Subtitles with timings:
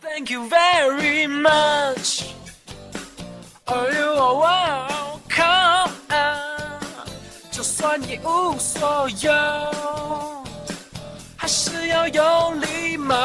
[0.00, 2.32] Thank you very much.
[3.66, 5.90] Are you a welcome?
[7.50, 9.32] 就算一无所有，
[11.36, 13.16] 还是要有礼貌。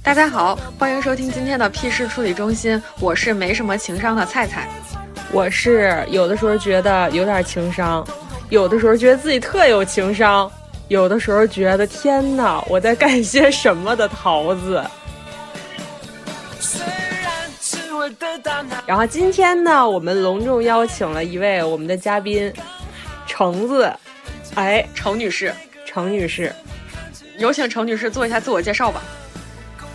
[0.00, 4.68] 大家好，欢迎收听今天的屁事处理中心，我是没什么情商的菜菜。
[5.32, 8.06] 我是有的时候觉得有点情商，
[8.48, 10.50] 有的时候觉得自己特有情商，
[10.88, 14.82] 有的时候觉得天哪，我在干些什么的桃子。
[18.86, 22.50] 然后今天呢，我们隆重邀请了一位我们的嘉宾，
[23.26, 23.92] 橙子，
[24.54, 25.52] 哎，程女士，
[25.84, 26.50] 程女士，
[27.36, 29.02] 有请程女士做一下自我介绍吧。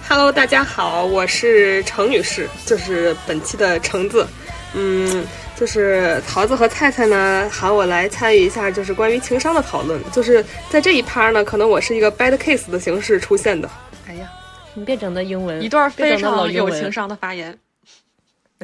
[0.07, 4.27] Hello，大家好，我是程女士，就是本期的橙子。
[4.75, 5.25] 嗯，
[5.55, 10.01] 就是桃子和菜菜呢喊我来参与一下，就是关于情商的讨论。
[10.11, 13.69] 就是在这一趴呢，可能我是一个 bad case 的形式出现的。
[14.07, 14.29] 哎呀，
[14.73, 17.57] 你别整那英文，一段非常有情商的发言。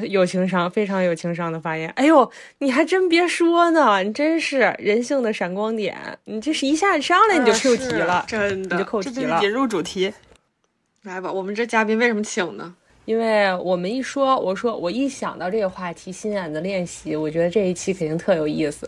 [0.08, 1.90] 有情商，非常有情商的发言。
[1.98, 5.98] 哎呦，你还真别说呢，你真是人性的闪光点。
[6.24, 9.52] 你这是一下上来你就 Q 题了，真的，你就扣题了这就是引。
[9.52, 10.14] 入主题。
[11.04, 12.74] 来吧，我们这嘉宾为什么请呢？
[13.10, 18.88] 因为我们一说，我说我一想到这个话题，心眼子练习，我觉得这一期肯定特有意思。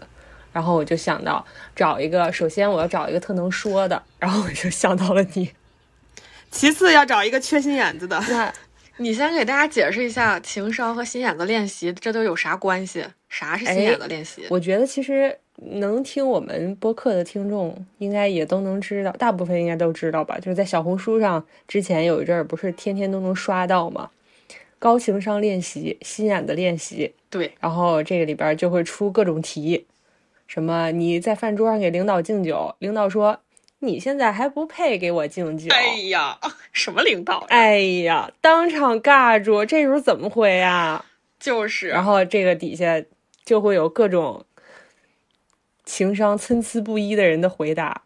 [0.53, 1.44] 然后我就想到
[1.75, 5.50] 找一个，首先我要找一个特能说的，然后我就想到了你。
[6.52, 8.23] 其次要找一个缺心眼子的。
[8.30, 8.53] 那
[8.97, 13.03] 你先给大家解释一下情商和心眼子练习这都有啥关系？
[13.28, 14.45] 啥是心眼子练习？
[14.52, 20.38] 我觉得其实能听我们播客的听众应该也都能知道，大部分应该都知道吧？
[20.40, 24.09] 就是在小红书上之前有一阵儿不是天天都能刷到吗？
[24.80, 29.86] 高情商练习、心眼的练习，对，然后这个里边就会出各种题，
[30.48, 33.40] 什么你在饭桌上给领导敬酒，领导说
[33.78, 36.40] 你现在还不配给我敬酒，哎呀，
[36.72, 37.48] 什么领导呀？
[37.50, 41.06] 哎呀，当场尬住，这时候怎么回啊？
[41.40, 43.03] 就是，然后这个底下
[43.46, 44.44] 就会有各种
[45.91, 48.03] 情商参差不一的人的回答。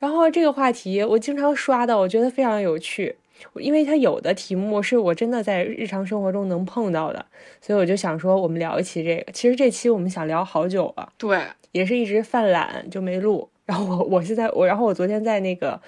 [0.00, 3.14] 然后这个话题我经常刷到，我觉得非常有趣，
[3.54, 7.24] 因为它有的题目是我真的在日常生活中能碰到的，
[7.60, 9.30] 所以我就想说我们聊一期这个。
[9.30, 13.48] 其实这期我们想聊好久了，对，也是一直犯懒就没录。
[13.64, 15.80] 然后我我现在我，然后我昨天在那个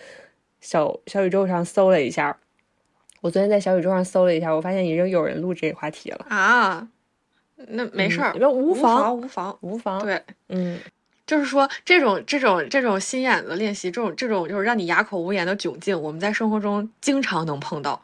[0.60, 2.38] 小小宇宙上搜了一下，
[3.20, 6.24] 我昨天在小宇宙上搜了一下，我发现已经有人录这个话题了。
[6.28, 6.88] 啊，
[7.68, 9.58] 那没事儿嗯，无无妨无妨。
[9.60, 10.78] 无妨，对，嗯，
[11.26, 18.00] 就是说这种这种这种心眼子练习，这种这种就是让你哑口无言的窘境，我们在生活中经常能碰到。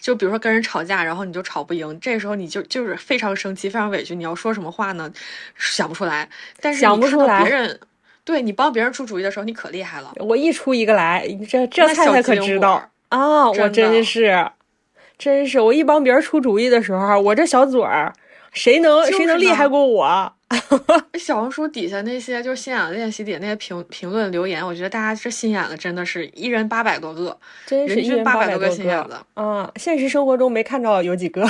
[0.00, 5.10] 就比如说跟人吵架，然后你就吵不赢，这时候你就就是非常生气，非常委屈，你要说什么话呢？
[5.56, 6.28] 想不出来。
[6.60, 7.80] 但是你看到想不出来别人，
[8.24, 10.12] 对你帮别人出主意的时候，你可厉害了。
[10.16, 13.48] 我一出一个来，这这那小菜菜可知道啊！
[13.48, 14.50] 我真是，
[15.16, 18.12] 真是，我一帮别人出主意的时候，我这小嘴儿，
[18.54, 20.32] 谁能就是谁能厉害过我？
[21.18, 29.70] 小红书底下那些就是心眼子练习底下那些评评论留言，我觉得大家这心眼子真的是一人八百多个，真是一人八800多个心眼子啊！
[29.76, 31.48] 现实生活中没看到有几个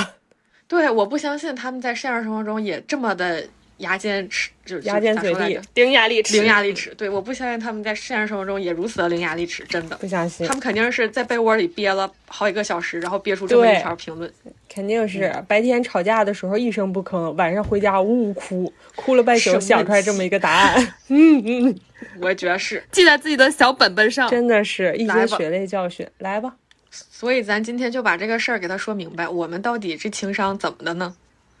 [0.67, 3.47] 对，我不相信他们在现实生活中也这么的
[3.77, 6.93] 牙尖齿，就就牙尖嘴利伶牙俐齿，伶牙俐齿。
[6.95, 10.07] 对，我不相信他们在现实生活中也如此的伶牙俐齿，真的不。
[10.07, 14.31] 相信他，们肯定是在被窝里憋了好几个小时，然后憋出这么一条评论。
[14.69, 20.93] 肯定是嗯白天吵架的时候一声不吭，晚上回家呜呜哭，哭了半宿，想出来这么一个答案。
[21.07, 21.79] 嗯嗯，
[22.19, 24.29] 我也觉得是，记在自己的小本本上。
[24.29, 26.05] 真的是一来吧节血泪教训。
[26.19, 26.55] 来吧，
[26.91, 31.15] 所以咱今天就把这个事儿给他说明白，我们到底这情商怎么的呢？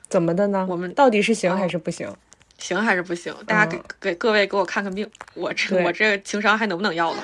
[0.07, 0.65] 怎么的呢？
[0.69, 2.11] 我们到底是行哦还是不行？
[2.57, 3.35] 行还是不行？
[3.45, 7.17] 大家给、嗯给各位给我看看病，我这我这情商还能不能要了？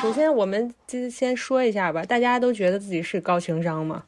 [0.00, 4.02] 首先，我们就先说一下吧，大家都觉得自己是高情商吗？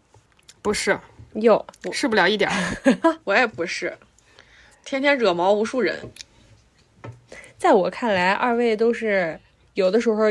[0.61, 0.99] 不是，
[1.35, 2.55] 有，是不了一点儿。
[3.25, 3.97] 我也不是，
[4.85, 6.11] 天天惹毛无数人。
[7.59, 9.39] 在我看来，二位都是
[9.75, 10.25] 有的时候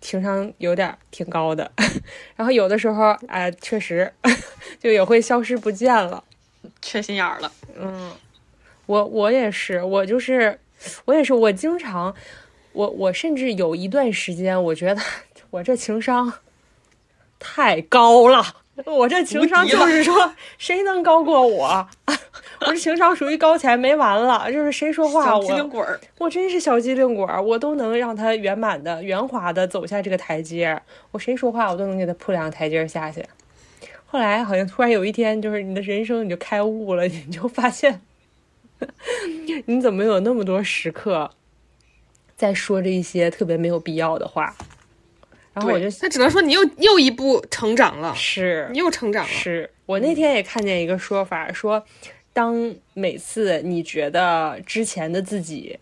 [0.00, 1.70] 情商有点儿挺高的，
[2.36, 4.12] 然后有的时候哎、确实
[4.78, 6.22] 就也会消失不见了。
[6.82, 8.12] 缺心眼儿了，嗯，
[8.86, 10.58] 我我也是，我就是
[11.04, 12.14] 我也是，我经常，
[12.72, 15.00] 我我甚至有一段时间，我觉得
[15.50, 16.32] 我这情商
[17.38, 18.44] 太高了。
[18.84, 21.88] 我这情商就是说，谁能高过我？
[22.66, 25.84] 我这情商属于高起来没完了，就是谁说话我机灵鬼。
[26.18, 30.80] 我真是小机灵鬼儿，我都能让他圆满的、圆滑的走下这个台阶。
[31.12, 33.24] 我谁说话，我都能给他铺两个台阶下去。
[34.04, 38.00] 后来好像突然有一天，就是你的人生你就开悟了，你就发现，
[39.66, 41.30] 你怎么有那么多时刻
[42.36, 44.54] 在说着一些特别没有必要的话？
[45.54, 49.30] 然后我就那只能说你又又一步成长了，是你又成长了。
[49.30, 51.82] 是我那天也看见一个说法，说
[52.36, 55.78] 当每次你觉得之前的自己，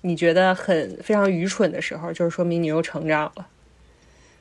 [0.00, 3.46] 你觉得很非常愚蠢的时候，就是说明你又成长了。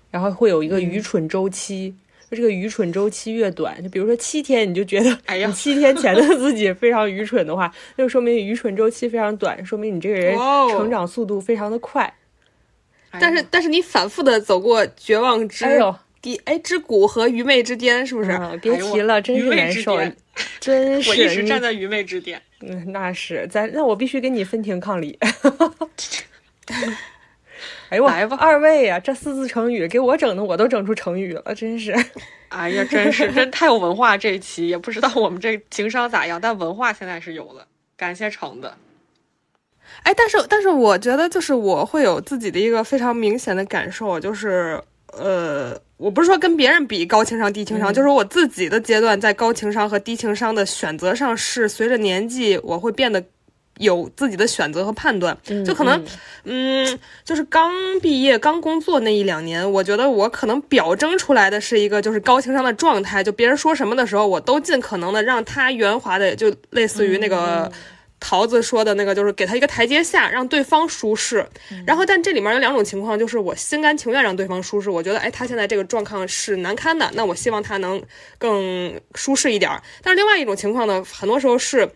[0.10, 1.94] 然后会有一个愚蠢周期，
[2.32, 10.38] 就这个愚蠢周期越短，就比如说七天，你就觉得哎呀你七天前的自己非常愚蠢的话， 那就说明愚蠢周期非常短，说明你这个人
[10.70, 12.16] 成长速度非常的快。
[13.20, 15.78] 但是但是你反复的走过绝望之哎
[16.20, 18.32] 呦，低哎之谷和愚昧之巅，是不是？
[18.32, 20.16] 嗯，别提了，真愚昧是难受之巅，
[20.60, 22.42] 真是 我一直站在愚昧之巅。
[22.62, 25.18] 嗯，那是咱那我必须跟你分庭抗礼。
[27.90, 31.92] 哎呦我，来吧二位呀、这四字成语给我整的，我都整出成语了，真是。
[32.50, 37.66] 哎呀，真是真太有文化这一期，也不知道我们这情商咋样，但文化现在是有了，
[37.98, 38.72] 感谢橙子。
[40.04, 44.80] 哎，但是但是我觉得就是我会有自己的一个非常明显的感受，就是
[45.20, 53.24] 呃，我不是说跟别人比高情商低情商，就是我自己的阶段在高情商和低情商的选择上是随着年纪我会变得。
[53.80, 56.04] 有自己的选择和判断，就可能，
[56.44, 57.72] 嗯，就是刚
[58.02, 67.72] 毕业、刚工作那一两年，我觉得我可能表征出来的是一个就是高情商的状态，就别人说什么的时候，我都尽可能的让他圆滑的，就类似于那个
[68.20, 71.46] 桃子说的那个，就是给他一个台阶下，让对方舒适。
[71.86, 78.02] 然后，但这里面有两种情况，就是我心甘情愿让对方舒适，我觉得，哎，他现在这个状况是难堪的，那我希望他能
[78.38, 79.72] 更舒适一点。
[80.02, 81.90] 但是另外一种情况呢，很多时候是。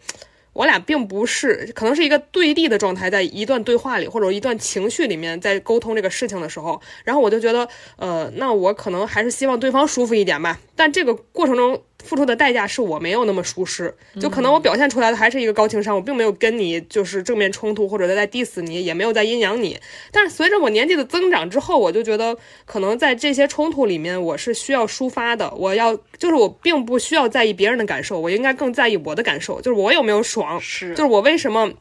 [0.54, 10.60] 我俩并不是，可能是一个对立的状态，在一段对话里或者一段情绪里面，在沟通这个事情的时候，然后我就觉得，呃，那我可能还是希望对方舒服一点吧。
[10.76, 19.80] 但这个过程中付出的代价是我没有那么舒适，就可能我表现出来的还是一个高情商，我并没有跟你就是正面冲突，或者在 diss 你，也没有在阴阳你。
[20.12, 25.52] 但是随着我年纪的增长之后，我就觉得可能在这些冲突里面，我是需要抒发的。
[25.56, 31.72] 我要就是我并不需要在意别人的感受，我应该更在意我的感受，就是我有没有爽，是就是我为什么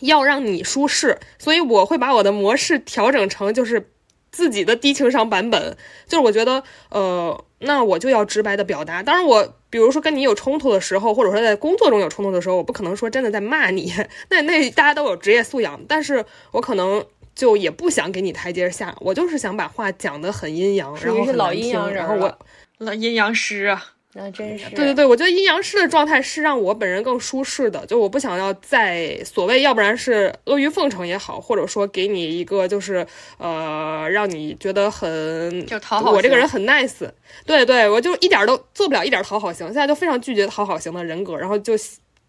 [0.00, 3.90] 要让你舒适，所以我会把我的模式调整成就是
[4.36, 5.76] 自己的低情商版本。
[6.06, 9.02] 就是我觉得，呃，那我就要直白的表达。
[9.02, 13.92] 当然我，比如说跟你有冲突的时候，或者说在工作中有冲突的时候，我不可能说真的在骂你，
[14.28, 17.04] 那 那大家都有职业素养，但是我可能。
[17.36, 22.38] 就也不想给你台阶下，我就是想把话讲得很阴阳，然后是老很阴阳人然后我了
[22.78, 24.70] 那阴阳师啊，那真是。
[24.70, 33.06] 对对对，我觉得阴阳师的状态是让我本人更舒适的，就我不想要在所谓，要不然是阿谀奉承也好，或者说给你一个就是
[33.38, 37.08] 呃，让你觉得很就讨好我这个人很 nice，
[37.44, 41.74] 对对，我就一点都做不了一点讨好型，现在就非常拒绝讨好型的人格，然后就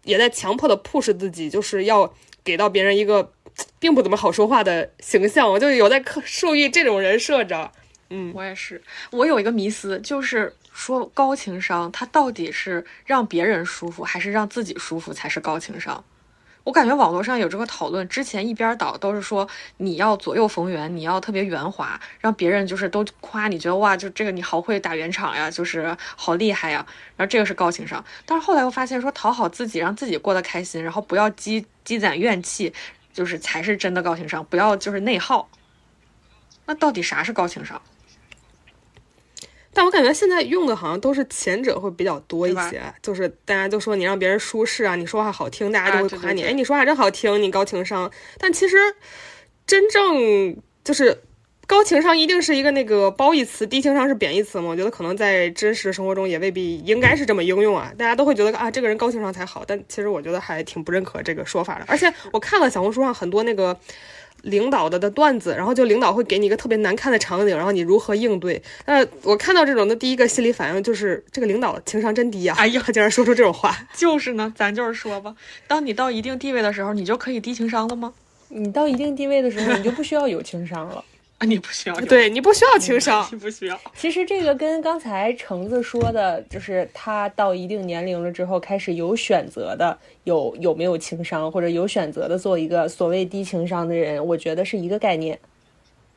[0.04, 2.12] 也在强迫的 push 自己，就是要
[2.44, 3.32] 给到别人一个
[3.78, 7.72] 并不怎么好说话的形象，我就有在刻受益这种人设着。
[8.10, 8.80] 嗯我也是。
[9.10, 16.04] 我有一个迷思，就是说高情商，它到底是让别人舒服，还是让自己舒服才是高情商？
[16.62, 19.48] 我感觉网络上有这个讨论，之前一边倒都是说
[19.78, 26.86] 你要左右逢源，你要特别圆滑，让别人就是都夸你，觉得哇，就这个你好会打圆场呀，就是好厉害呀，
[27.16, 28.02] 然后这个是高情商。
[28.24, 32.72] 但是后来又发现说讨好自己，让自己过得开心，然后不要积积攒怨气，
[33.12, 35.48] 就是才是真的高情商，不要就是内耗。
[36.66, 37.82] 那到底啥是高情商？
[39.78, 48.10] 但我感觉现在用的好像都是前者会比较多一些，就是大家就说你让别人舒适啊，你说话好听，大家啊就会夸你，对对对哎，你说话真好听，你高情商。
[48.38, 48.76] 但其实
[49.68, 51.16] 真正就是
[51.68, 54.68] 高情商一定是一个那个褒义词，低情商是贬义词嘛？
[54.68, 57.92] 我觉得可能在真实生活中也未必应该是这么应用啊。
[57.96, 61.84] 大家都会觉得啊，这个人高情商才好，但其实我觉得还挺不认可这个说法的。
[61.86, 63.78] 而且我看了小红书上很多那个。
[64.48, 68.60] 领导的的段子，然后就领导会给你一个特别难看的场景，然后你如何应对？
[68.86, 73.76] 那我看到这种的第一个心理反应就是这个领导情商真低呀、哎呀他竟然说出这种话。
[73.94, 75.34] 就是呢，咱就是说吧，
[75.66, 78.12] 当你到一定地位的时候，你就可以低情商了吗？
[78.48, 81.04] 你到一定地位的时候，你就不需要有情商了。
[81.38, 83.80] 啊，你不需要，对你不需要情商，你不需要。
[83.94, 95.38] 其实这个跟刚才橙子说的，就是他到一定年龄了之后，开始有选择的有有没有情商，或者有选择的做一个所谓低情商的人，我觉得是一个概念。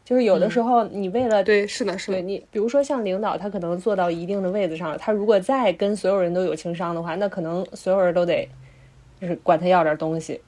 [0.04, 8.50] 就是有的时候你为了对，是的，是的，你，比如说像领导，他可能坐到一定的位子上了，他如果再跟所有人都有情商的话，那可能所有人都得
[9.22, 10.42] 就是管他要点东西，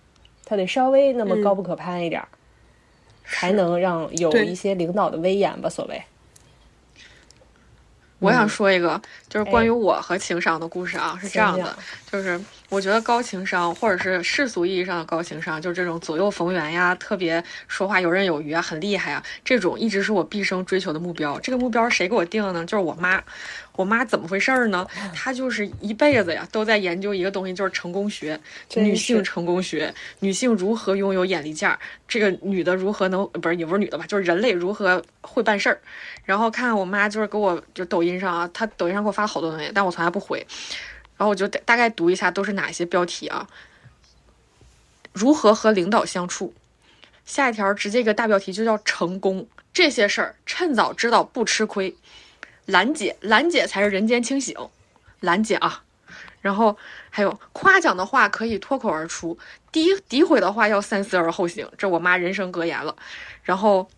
[0.43, 2.27] 他得稍微那么高不可攀一点儿，
[3.25, 6.03] 才能让有一些领导的威严吧，所谓。
[8.19, 11.77] 我想说一个，就是关于我和情商的故事啊，是这样的，
[12.09, 12.39] 就是
[12.73, 21.39] 我觉得高情商，或者是世俗意义上的高情商，就是这种左右逢源呀，特别说话游刃有余啊，很厉害啊，这种一直是我毕生追求的目标。
[21.39, 22.65] 这个目标谁给我定的呢？
[22.65, 23.21] 就是我妈。
[23.75, 24.87] 我妈怎么回事儿呢？
[25.13, 28.39] 她就是一辈子呀都在研究一个东西，就是成功学，
[28.75, 31.77] 女性成功学，女性如何拥有眼力劲儿，
[32.07, 35.79] 这个女的如何能不是也不是女的吧，就是人类如何会办事儿。
[36.23, 40.43] 然后看我妈就是给我就抖音上啊，她抖音上给我发了好多东西，但我从来不回。
[41.17, 43.47] 然后我就大大概读一下都是哪些标题啊？
[45.13, 46.53] 如何和领导相处？
[47.25, 51.95] 下一条直接一个大标题就叫成功，这些事儿趁早知道不吃亏。
[52.65, 54.55] 兰姐，兰姐才是人间清醒，
[55.19, 55.83] 兰姐啊。
[56.41, 56.77] 然后
[57.09, 59.37] 还有夸奖的话可以脱口而出，
[59.71, 62.95] 诋诋毁的话要三思而后行，这我妈人生格言了。
[63.43, 63.89] 然后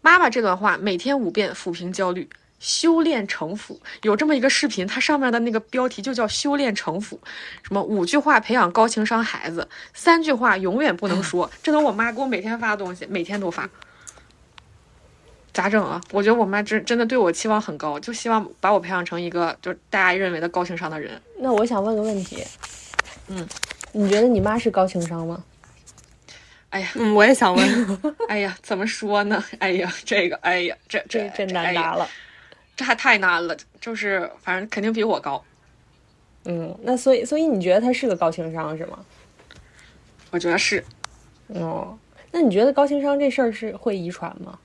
[0.00, 2.28] 妈妈这段话每天五遍抚平焦虑，
[2.60, 3.80] 修炼城府。
[4.02, 7.20] 有这么一个视频，它上面的那个标题就叫修炼城府，
[7.62, 11.50] 什么五句话培养高情商孩子，三句话永远不能说。
[11.62, 13.68] 这都我妈给我每天发的东西，每天都发。
[15.52, 16.00] 咋整啊？
[16.12, 21.20] 我觉得我妈真真的对我期望很高，就希望把我培养成一个就是大家认为的高情商的人。
[21.40, 22.44] 那我想问个问题，
[23.26, 23.44] 嗯，
[23.92, 25.42] 你觉得你妈是高情商吗？
[26.70, 27.98] 哎呀，嗯，我也想问，
[28.28, 29.42] 哎呀，怎么说呢？
[29.58, 32.06] 哎呀，这个，哎呀，这这这难答了。
[32.78, 35.44] 这还太难了，就是反正肯定比我高，
[36.44, 39.04] 嗯，那所以所以你觉得他是个高情商是吗？
[40.30, 40.84] 我觉得是。
[41.48, 41.98] 哦，
[42.30, 44.56] 那你觉得高情商这事儿是会遗传吗？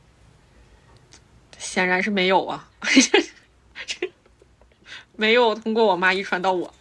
[1.58, 2.70] 显然是没有啊，
[5.16, 6.72] 没有通过我妈遗传到我。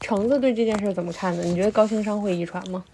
[0.00, 1.42] 橙子对这件事儿怎么看呢？
[1.42, 2.84] 你觉得高情商会遗传吗？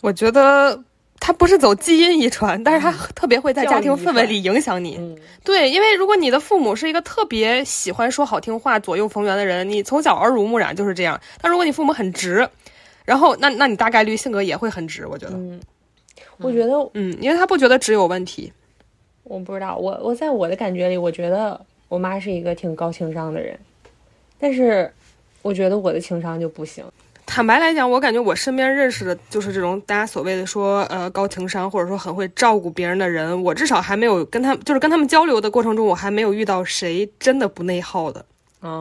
[0.00, 0.82] 我觉得
[1.28, 4.96] 他不是走基因遗传，但是他特别会在家庭氛围里影响你。
[4.98, 11.20] 嗯，对，因为如果你的父母是一个特别喜欢说好听话、左右逢源的人，你从小耳濡目染就是这样。
[11.42, 12.48] 但如果你父母很直，
[13.04, 15.60] 然后那那你大概率性格也会很直，我觉得，嗯，
[16.38, 18.50] 我觉得嗯，因为他不觉得直有问题。
[19.24, 23.54] 我不知道，我我在我的感觉里，我觉得我妈是一个挺高情商的人，
[24.40, 24.90] 但是
[25.42, 26.82] 我觉得我的情商就不行。
[27.30, 38.24] 坦白来讲，我感觉我身边认识的就是这种大家所谓的说呃高情商或者说很会照顾别人的人，我至少还没有跟他就是跟他们交流的过程中，我还没有遇到谁真的不内耗的。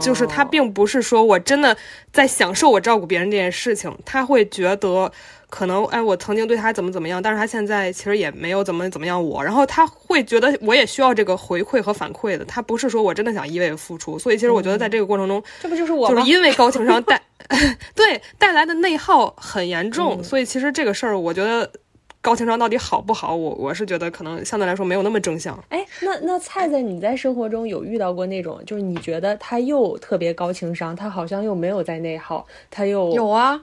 [0.01, 1.77] 就是他哦并不是说我真的
[2.11, 5.11] 在享受我照顾别人这件事情，他会觉得
[5.51, 16.15] 可能哎我曾经对他怎么怎么样，但是他现在其实也没有怎么怎么样我，然后他会觉得我也需要这个回馈和反馈的，他不是说我真的想一味付出，所以其实我觉得在这个过程中，这不就是我吗？
[16.15, 17.21] 就是因为高情商 带
[17.95, 21.71] 对带来的内耗很严重，所以其实这个事儿我觉得。
[22.19, 23.33] 高情商到底好不好？
[23.33, 25.57] 我我是觉得可能相对来说没有那么正向。
[25.69, 33.57] 哎，那那菜菜，你在生活中有遇到过那种，就是你觉得他又特别高情商，他好像又没有在内耗，他又有啊，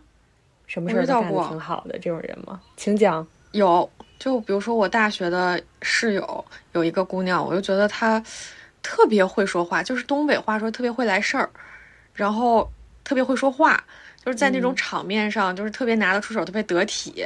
[0.66, 2.58] 什么事儿都干得我遇到过挺好的这种人吗？
[2.74, 3.26] 请讲。
[3.52, 8.22] 有，就比如说我大学的室友有一个姑娘，我就觉得她
[8.82, 11.50] 特别会说话，就是东北话说特别会来事儿，
[12.14, 12.70] 然后
[13.04, 13.84] 特别会说话，
[14.24, 17.24] 就是在那种场面上就是特别拿得出手，特别得体。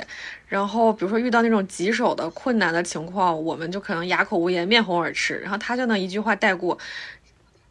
[0.49, 6.77] 然后比如说遇到那种棘手的困难的情况，我们就可能哑口无言、面红耳赤，然后他就能一句话带过，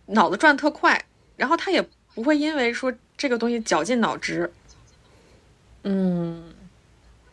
[0.07, 1.03] 脑子转特快，
[1.35, 1.85] 然后他也
[2.15, 4.51] 不会因为说这个东西绞尽脑汁，
[5.83, 6.53] 嗯，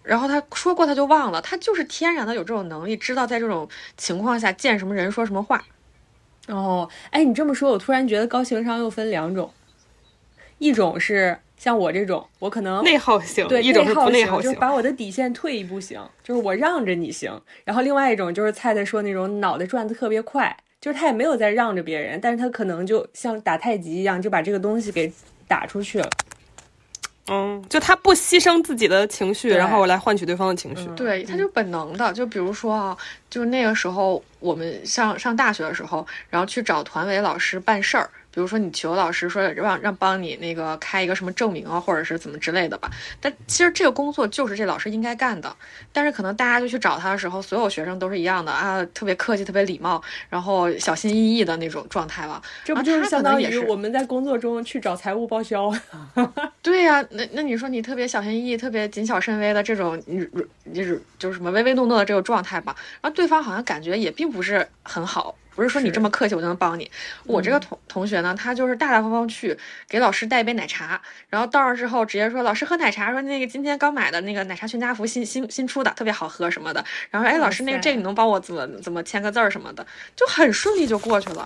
[0.02, 5.62] 然后他说过他就忘了，他就是天然的有这种能力，知道在这种情况下见什么人说什么话。
[6.48, 9.52] 哦，哎，你这么说，我突然觉得高情商又分两种，
[10.58, 14.60] 一种是像我这种，我可能内耗型，对一种是不内，耗型就是。
[14.60, 17.32] 把我的底线退一步行，就是我让着你行。
[17.64, 25.12] 然后另外一种就是菜菜说那种脑袋转的特别快，就是他也没有在让着别人，但是他可能就像打太极一样，就把这个东西给
[25.48, 26.10] 打出去了。
[27.28, 30.86] 嗯，就他不牺牲自己的情绪，然后来换取对方的情绪。
[30.94, 32.94] 对，他就本能的，就比如说啊，
[33.30, 42.90] 就那个时候我们上上大学的时候，然后去找团委老师办事儿，比如说你求老师说让让帮你那个开一个什么证明啊，或者是怎么之类的吧。
[43.22, 45.56] 但其实这个工作就是这老师应该干的，
[45.94, 52.42] 但是可能大家就去找他的时候，所有学生都是一样的啊，特别客气、特别礼貌，然后小心翼翼的那种状态了。
[52.64, 55.72] 这不就是相当于我们在工作中去找财务报销？
[56.60, 60.26] 对呀、那那你说你特别小心翼翼、特别谨小慎微的这种，你
[60.74, 66.90] 就是就是什么唯唯诺诺的这个状态吧，然后对方好像感觉也并不是很好，不是说你这么客气我就能帮你。
[67.24, 69.56] 我这个同同学呢，他就是大大方方去
[69.88, 76.84] 给老师带一杯奶茶，然后到那之后直接说老师喝奶茶，说那个今天刚买的那个奶茶全家福新新新出的，特别好喝什么的。
[77.10, 79.86] 然后说哎老师那个这个你能帮我怎么怎么签个字儿什么的，
[80.16, 81.44] 就很顺利就过去了。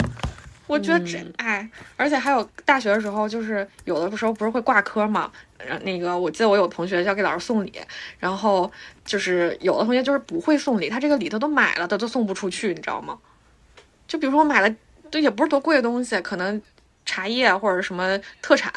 [0.69, 7.73] 我觉得这哎，而且还有大学的时候，就是有的时候不是会挂科嘛，然那个我记得我有同学要给老师送礼，
[8.19, 8.71] 然后
[9.05, 13.19] 就是有的同学就是不会送礼，他这个礼他都买了，他都送不出去，你知道吗？
[14.07, 14.77] 就比如说我买了，
[15.11, 16.61] 对，也不是多贵的东西，可能
[17.05, 18.73] 茶叶或者什么特产，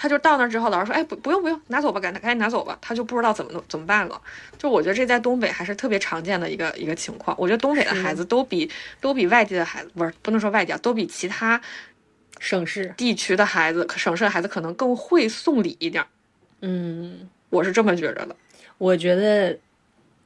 [0.00, 4.18] 他就到那儿之后，老师说，哎，不不用不用，拿走吧，赶赶紧拿走吧，他就不知道怎么弄怎么办了。
[4.56, 7.36] 就我觉得这在东北还是特别常见的一个一个情况。
[7.36, 11.60] 我觉得东北的孩子都比都比外地的孩子，不是不能说外地啊，都比其他
[12.38, 16.06] 省市，地区的孩子、省市的孩子可能更会送礼一点儿。
[16.60, 18.36] 嗯，我是这么觉着的。
[18.78, 19.58] 我觉得，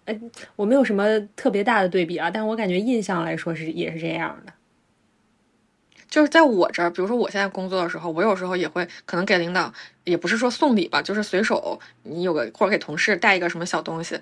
[0.05, 0.21] 哎，
[0.55, 4.52] 我没有什么特别大的对比啊，但我感觉印象来说是也是这样的。
[6.12, 9.73] 就是在我这儿，比如说我现在工作的时候，我有时候也会可能给领导，
[10.04, 14.21] 也不是说送礼吧，就是随手你有个或者给同事带一个什么小东西，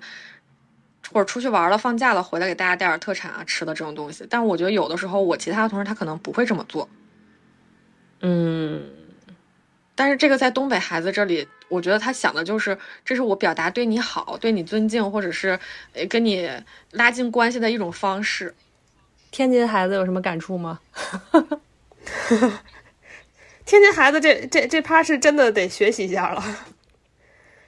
[1.11, 4.25] 或者出去玩了放假了回来给大家带点特产啊吃的这种东西。
[4.29, 6.87] 但我觉得有的时候我其他的同事他可能不会这么做，
[8.21, 8.89] 嗯，
[9.93, 15.59] 但是这个在东北孩子这里，我觉得他想的就是这是我表达对你好、对你尊敬，或者是
[15.91, 16.49] 呃跟你
[16.91, 18.55] 拉近关系的一种方式。
[19.29, 20.79] 天津孩子有什么感触吗？
[23.65, 26.43] 天津孩子这这这趴是真的得学习一下了。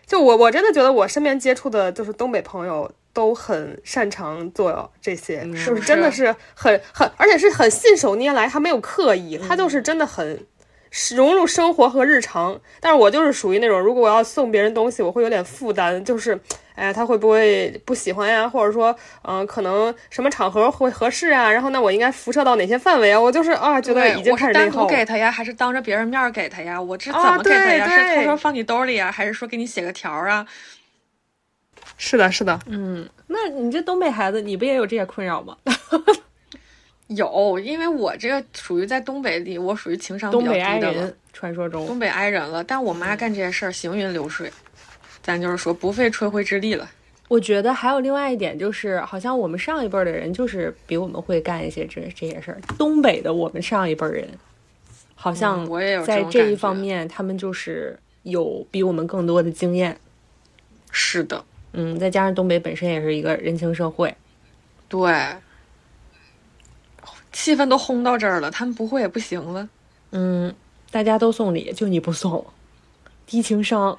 [0.06, 10.46] 就我我真的觉得我身边接触的就是东北朋友都很擅长做这些，就是真的是很很，而且是很信手拈来，他没有刻意，他就是真的很
[11.16, 12.60] 融入生活和日常。
[12.80, 16.40] 但是我就是属于那种，如果我要送别人东西，我会有点负担，就是。
[16.76, 18.50] 哎，他会不会不喜欢呀？
[18.50, 21.52] 或者说，嗯、可能什么场合会合适啊？
[21.52, 23.22] 然后那我应该辐射到哪些范围啊？
[23.22, 24.82] 我就是啊，觉得，已经开始内耗。
[24.82, 26.82] 独给他呀，还是当着别人面给他呀？
[26.82, 27.86] 我这怎啊么给他呀？
[27.88, 30.44] 对是偷偷放你兜里呀，还是说给你写个条啊？
[31.96, 35.56] 是的，是的，嗯，那你这东北孩子，你不也有这些困扰吗？
[37.16, 42.64] 有，因为我这个属于在东北里，我属于情商比较低的了挨人，，传说中东北挨人了。
[42.64, 44.52] 但我妈干这些事儿行云流水，
[45.22, 46.90] 咱就是说不费吹灰之力了。
[47.30, 52.60] 我觉得还有另外一点，就是好像我们上一辈儿的人就是比我们会干一些这这些事儿。
[52.78, 54.28] 东北的我们上一辈儿人，
[55.16, 59.98] 好像嗯我也有在这一方面，他们就是有比我们更多的经验。
[60.92, 64.14] 是的，嗯，再加上东北本身也是一个人情社会，
[64.88, 65.12] 对，
[67.34, 69.68] 气氛都烘到这儿了，他们不会也不行了。
[70.12, 70.54] 嗯，
[70.92, 72.46] 大家都送礼，就你不送，
[73.26, 73.98] 低情商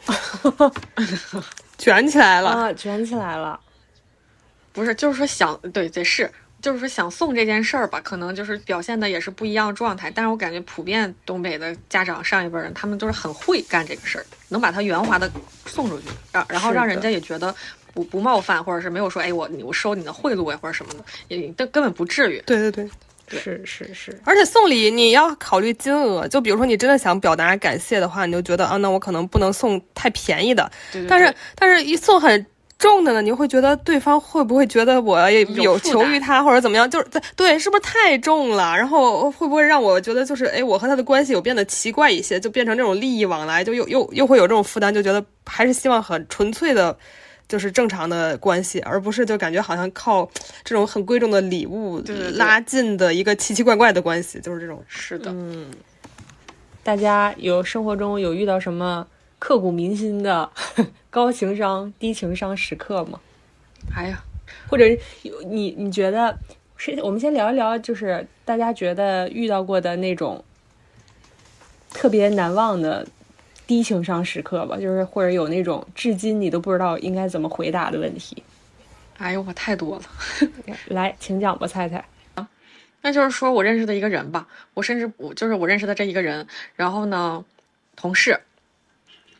[1.77, 2.51] 卷起来了。
[2.51, 3.61] 啊，卷起来了。
[4.73, 6.31] 不是，就是说想对对是，
[6.63, 10.11] 就是说想送这件事儿吧，可能就是表现的也是不一样的状态。
[10.11, 15.31] 但是我感觉普遍东北的家长上一辈人，他们都是很会干这个事儿，能把它圆滑的
[15.67, 17.55] 送出去，让然后让人家也觉得
[17.93, 22.43] 不不冒犯，或者是没有说哎我我收你的贿赂呀或者什么的，也根根本不至于。
[22.47, 22.91] 对对对，
[23.29, 32.47] 是是是，而且送礼你要考虑金额，就比如说你真的想表达感谢的话，你就觉得啊，那我可能不能送太便宜的，对对但是但是一送很
[32.79, 36.91] 重的呢，你会觉得对方会不会觉得我也有求于他或者怎么样？
[36.91, 38.77] 就是对对，是不是太重了？
[38.77, 46.97] 然后会不会让我觉得就是哎，我和他的关系有变得奇怪一些，就变成这种利益往来，就又又又会有这种负担，就觉得还是希望很纯粹的。
[47.47, 50.29] 就是正常的关系，而不是就感觉好像靠
[50.65, 52.03] 这种很贵重的礼物
[52.35, 54.83] 拉近的一个奇奇怪怪的关系，就是这种。
[54.89, 55.71] 是的，嗯，
[56.83, 59.07] 大家有生活中有遇到什么
[59.39, 60.51] 刻骨铭心的
[61.11, 63.21] 高情商、低情商时刻吗？
[63.95, 64.25] 哎呀，
[64.69, 64.87] 或者
[65.23, 66.39] 有你你觉得
[66.77, 66.99] 是？
[67.03, 70.43] 我们先聊一聊，就是大家觉得遇到过的那种
[71.91, 73.07] 特别难忘的
[73.67, 78.43] 低情商时刻吧，就是或者有那种至今你都不知道应该怎么回答的问题。
[79.19, 80.05] 哎呦我太多了。
[80.89, 82.05] 来，请讲吧，菜菜。
[83.07, 87.45] 那就是说我认识的一个人吧，我甚至我就是我认识的这一个人，然后呢，
[87.97, 88.41] 同事，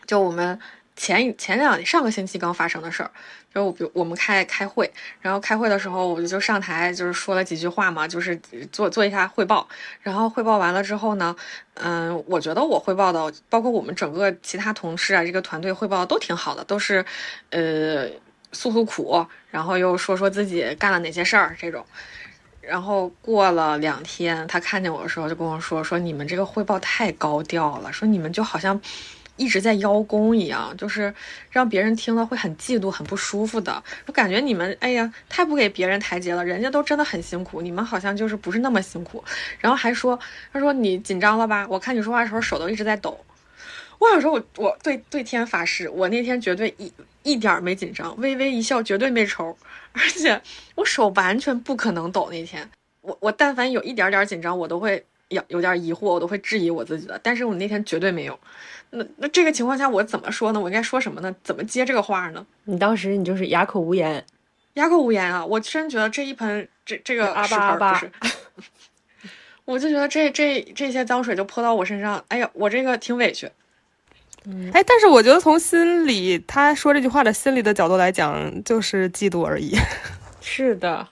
[0.07, 0.59] 就我们
[0.97, 3.11] 前前两上个星期刚发生的事儿，
[3.53, 8.37] 就我比如我们开开会，然后开会的时候我就上台就是说了几句话嘛，就是
[8.71, 9.67] 做做一下汇报，
[10.03, 11.35] 然后汇报完了之后呢，
[11.75, 17.05] 嗯，我觉得我汇报的，包括我们整个其他同事啊，这个团队汇报都挺好的，都是
[17.51, 18.09] 呃
[18.53, 21.85] 诉诉苦，然后又说说自己干了哪些事儿这种。
[22.61, 28.81] 然后过了两天，他看见我的时候就跟我说：“说你们这个汇报太高调了，说你们就好像
[29.37, 31.13] 一直在邀功一样，就是
[31.51, 33.83] 让别人听了会很嫉妒、很不舒服的。
[34.07, 39.23] 我感觉你们，哎呀，太不给别人台阶了，人家都真的很辛苦，你们好像就是不是那么辛苦。
[39.59, 40.19] 然后还说，
[40.53, 41.67] 他说你紧张了吧？
[41.69, 43.19] 我看你说话的时候手都一直在抖。
[43.99, 46.93] 我想说我，我对对天发誓，我那天绝对一
[47.23, 49.57] 一点儿没紧张，微微一笑绝对没抽，
[49.93, 50.41] 而且
[50.75, 52.29] 我手完全不可能抖。
[52.31, 52.69] 那天
[53.01, 57.19] 我我但凡有一点点紧张，我都会有有点疑惑，我都会质疑我自己的。
[57.23, 58.39] 但是我那天绝对没有。
[58.95, 60.61] 那那这个情况下我怎么说呢？
[60.61, 61.35] 我应该说什么呢？
[61.43, 62.47] 怎么接这个话呢？
[62.65, 64.25] 你当时你就是哑口无言，
[64.75, 65.45] 哑口无言啊！
[65.45, 68.03] 我真觉得这一盆这这个阿屎巴阿巴
[69.65, 73.51] 我就觉得这这这些脏水就泼到我身上，哎呀，我这个挺委屈。
[74.47, 79.75] 嗯哎，但是我觉得从心里，他说这句话的心理的角度来讲，就是嫉妒而已。
[80.43, 81.09] 是的。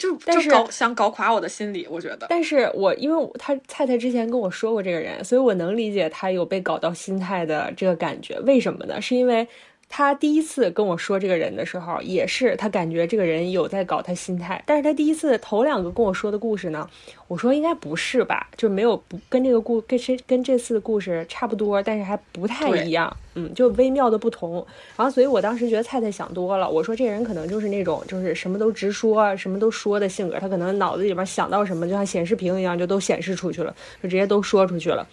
[0.00, 2.26] 就但就是搞想搞垮我的心理，我觉得。
[2.30, 8.40] 但是我因为他菜菜之前跟我说过这个人，所以我能理解他有被搞到心态的这个感觉。
[8.40, 8.98] 为什么呢？
[8.98, 9.46] 是因为
[9.92, 14.62] 他第一次跟我说这个人的时候，也是他感觉这个人有在搞他心态。
[14.64, 16.88] 但是他第一次头两个跟我说的故事呢，
[17.26, 24.64] 我说应该不是吧，就没有不跟这个故跟这跟这次的故事差不多，但是还不太一样，嗯，就微妙的不同。
[24.96, 35.04] 然后所以我当时觉得菜菜想多了，我说这人可能就是那种就是什么都直说，什么都说的性格，他可能脑子里边想到什么，就像显示屏一样，就都显示出去了，就直接都说出去了。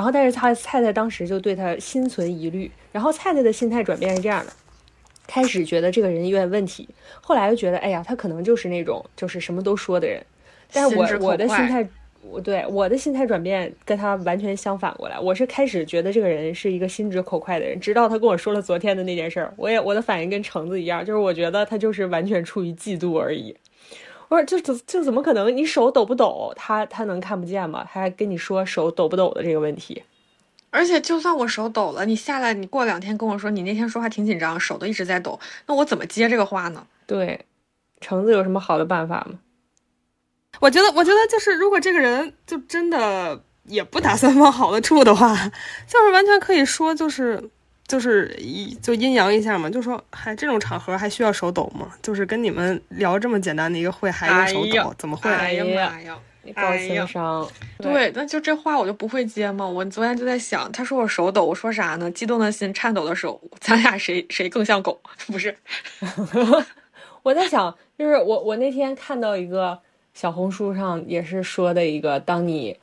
[0.00, 4.52] 然后，但是他菜菜当时就对他心存疑虑，然后菜菜的心态转变是这样的：
[5.26, 6.88] 开始觉得这个人有点问题，
[7.20, 10.24] 后来又觉得，哎呀，他可能就是那种就是什么都说的人。
[10.72, 11.86] 但是我我的心态，
[12.22, 15.20] 我对我的心态转变跟他完全相反过来。
[15.20, 23.54] 我是开始觉得这个人是一个心直口快的人，直到他跟我说了昨天的那件事儿，我也我的反应跟橙子一样，就是我觉得他就是完全出于嫉妒而已。
[24.30, 25.54] 我说这怎这怎么可能？
[25.54, 27.84] 你手抖不抖，他他能看不见吗？
[27.92, 30.02] 他还跟你说手抖不抖的这个问题。
[30.70, 36.86] 而且就算我手抖了，你下来，你过两天跟我说你那天说话挺紧张，手都一直在抖，那我怎么接这个话呢？
[37.06, 37.44] 对，
[38.00, 39.40] 橙子有什么好的办法吗？
[40.60, 45.34] 我觉得，我觉得就是，如果这个人就真的也不打算往好的处的话，
[45.88, 47.50] 就是完全可以说，就是
[47.90, 51.92] 就是一就阴阳一下嘛，就说，还，这种场合还需要手抖吗？
[52.00, 55.28] 就是跟你们聊这么简单的一个会，还用手抖，哎怎么会？
[55.28, 56.16] 哎呀妈呀！
[56.44, 57.44] 你高情商。
[57.78, 59.66] 对，那就这话我就不会接嘛？
[59.66, 62.08] 我昨天就在想，他说我手抖，我说啥呢？
[62.12, 65.00] 激动的心，颤抖的手，咱俩谁谁更像狗？
[65.26, 65.52] 不是，
[67.24, 69.76] 我在想，就是我我那天看到一个
[70.14, 72.78] 小红书上也是说的一个，当你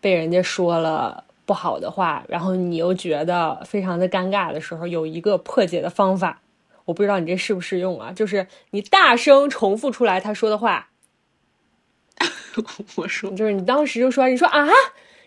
[0.00, 6.42] 被人家说了不好的话，然后你又觉得非常的尴尬的时候，有一个破解的方法，
[6.86, 8.12] 我不知道你这适不适用啊？
[8.12, 10.88] 就是你大声重复出来他说的话，
[12.96, 14.66] 我说就是你当时就说，你说啊，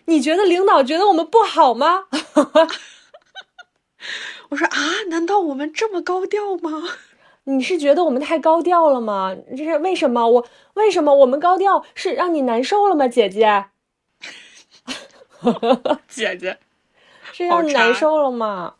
[0.04, 2.04] 你觉得领导觉得我们不好吗？
[4.50, 4.76] 我说啊，
[5.08, 6.82] 难道我们这么高调吗？
[7.44, 9.34] 你是觉得我们太高调了吗？
[9.56, 10.28] 这是为什么？
[10.28, 13.66] 我为什么我们高调是让你难受了吗，姐姐？
[16.08, 16.58] 姐姐，
[17.32, 18.74] 这让你难受了吗？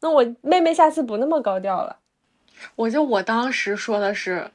[0.00, 1.98] 那我妹妹下次不那么高调了。
[2.76, 4.50] 我就我当时说的是，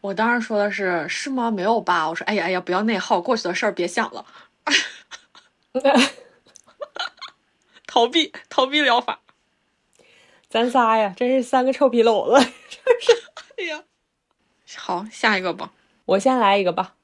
[0.00, 1.50] 我当时说的是是吗？
[1.50, 2.08] 没有吧？
[2.08, 4.24] 我说哎呀哎呀，不要内耗，过去的事儿别想了，
[7.86, 9.20] 逃避逃避疗法。
[10.48, 12.34] 咱仨呀，真是三个臭皮篓子。
[13.58, 13.82] 哎呀，
[14.76, 15.72] 好，下一个吧。
[16.04, 16.94] 我先来一个吧。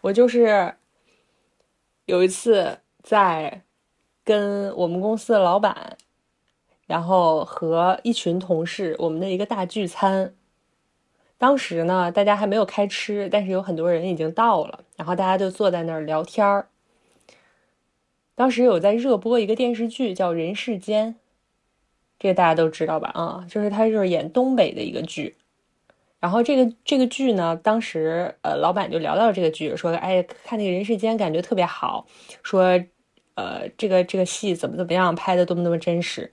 [0.00, 0.76] 我就是
[2.06, 3.62] 有一次在
[4.24, 5.96] 跟我们公司的老板，
[6.86, 10.32] 然后和一群同事，我们的一个大聚餐。
[11.36, 16.68] 当时呢，大家还没有开吃，但是有很多人已经到了，然后大家就坐在那儿聊天儿。
[18.36, 21.14] 当时有在热播一个电视剧叫《人世间》，
[22.20, 23.10] 这个大家都知道吧？
[23.14, 25.36] 啊，就是他就是演东北的一个剧。
[26.18, 32.06] 然后这个这个剧呢，当时呃，老板就聊到这个剧，说哎，看那个《人世间》感觉特别好，
[32.42, 32.82] 说
[33.34, 36.32] 呃，这个这个戏怎么怎么样，拍的多么多么真实。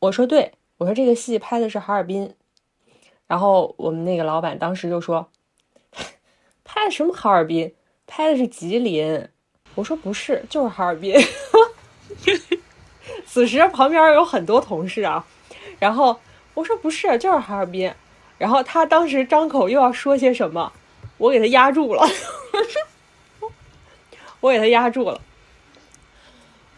[0.00, 2.34] 我说对，我说这个戏拍的是哈尔滨，
[3.26, 5.28] 然后我们那个老板当时就说，
[6.64, 7.74] 拍的什么哈尔滨，
[8.06, 9.28] 拍的是吉林。
[9.74, 11.14] 我说不是，就是哈尔滨。
[13.26, 15.24] 此时旁边有很多同事啊，
[15.78, 16.18] 然后
[16.54, 17.92] 我说不是，就是哈尔滨。
[18.38, 20.72] 然后他当时张口又要说些什么，
[21.18, 22.06] 我给他压住了，
[24.40, 25.20] 我给他压住了。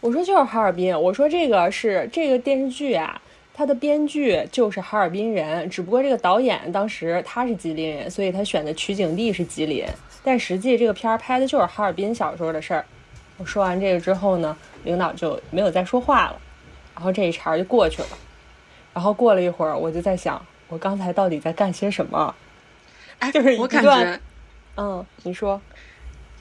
[0.01, 3.21] 我说就是哈尔滨，我说这个是这个电视剧啊，
[3.53, 9.85] 它的编剧就是哈尔滨人，只不过这个导演当时他是吉林人，所以他选的取景地是吉林，
[10.23, 12.87] 但实际这个片儿拍的就是哈尔滨小时候的事儿。
[13.39, 16.41] 我说完这个之后呢，领导就没有再说话了，
[16.95, 18.09] 然后这一茬就过去了。
[18.95, 22.35] 然后过了一会儿，我就在想，我刚才到底在干些什么？
[23.19, 24.21] 哎，就是我感觉，
[24.77, 25.61] 嗯，你说，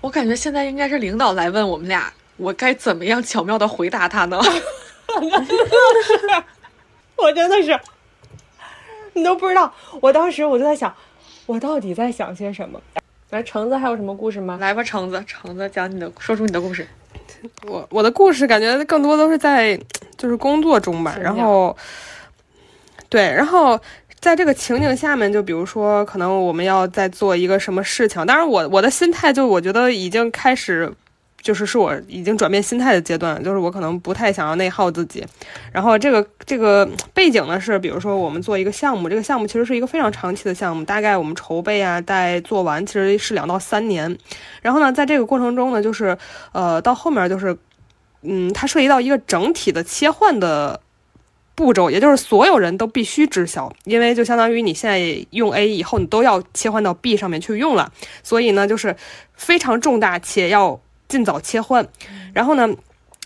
[0.02, 4.40] 我感觉现在应该是领导来问我们俩，我该怎么样巧妙的回答他呢？
[7.18, 7.80] 我真的是，
[9.14, 10.94] 你都不知道，我当时我就在想，
[11.48, 12.80] 我到底在想些什么？
[13.32, 14.58] 来，橙子还有什么故事吗？
[14.62, 16.88] 来吧，橙子，橙子讲你的，说出你的故事。
[17.68, 19.78] 我我的故事感觉更多都是在
[20.16, 21.76] 就是工作中吧，然后
[23.10, 23.80] 对，然后
[24.28, 30.94] 在这个情景下面，就比如说可能我们要在做一个什么事情，当然我我的心态就我觉得已经开始。
[31.40, 35.24] 就是是我已经转变心态的阶段，就是我可能不太想要内耗自己，
[35.72, 44.18] 然后这个这个背景呢是，比如说我们做一个项目，这个项目其实是一个非常长期的项目，大概我们筹备啊，待做完其实是两到三年，
[44.62, 46.18] 然后呢，在这个过程中呢，就是
[46.52, 47.56] 呃到后面就是，
[48.24, 50.82] 嗯，它涉及到一个整体的切换的
[51.58, 57.92] 步骤，也就是所有人都必须知晓，因为就相当于你现在用 A 以后，你都要切换到 B 上面去用了，
[58.22, 58.96] 所以呢，就是
[59.34, 61.84] 非常重大且要尽早切换。
[62.32, 62.70] 然后呢，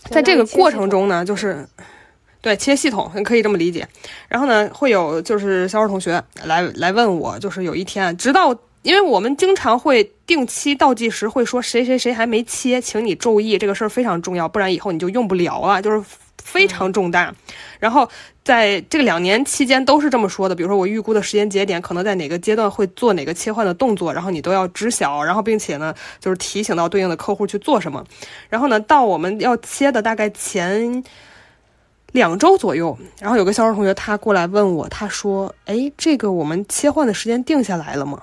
[0.08, 1.68] 在这个过程中呢，就是
[2.40, 3.86] 对切系统，可以这么理解。
[4.30, 16.02] 然后呢，会有就是销售同学来来问我，就是有一天，直到因为我们经常会定期倒计时，会说谁谁谁还没切，请你注意这个事儿非常重要，不然以后你就用不了了，就是
[16.42, 17.34] 非常重大。
[17.78, 18.08] 然后
[18.44, 28.04] 在这个两年期间都是这么说的，比如说我预估的时间节点可能在哪个阶段会做哪个切换的动作，然后你都要知晓，然后并且呢就是提醒到对应的客户去做什么。
[28.48, 31.02] 然后呢，到我们要切的大概前
[32.12, 38.22] 两周左右，然后有个销售同学他过来问我，他说：“哎，这个我们切换的时间定下来了吗？”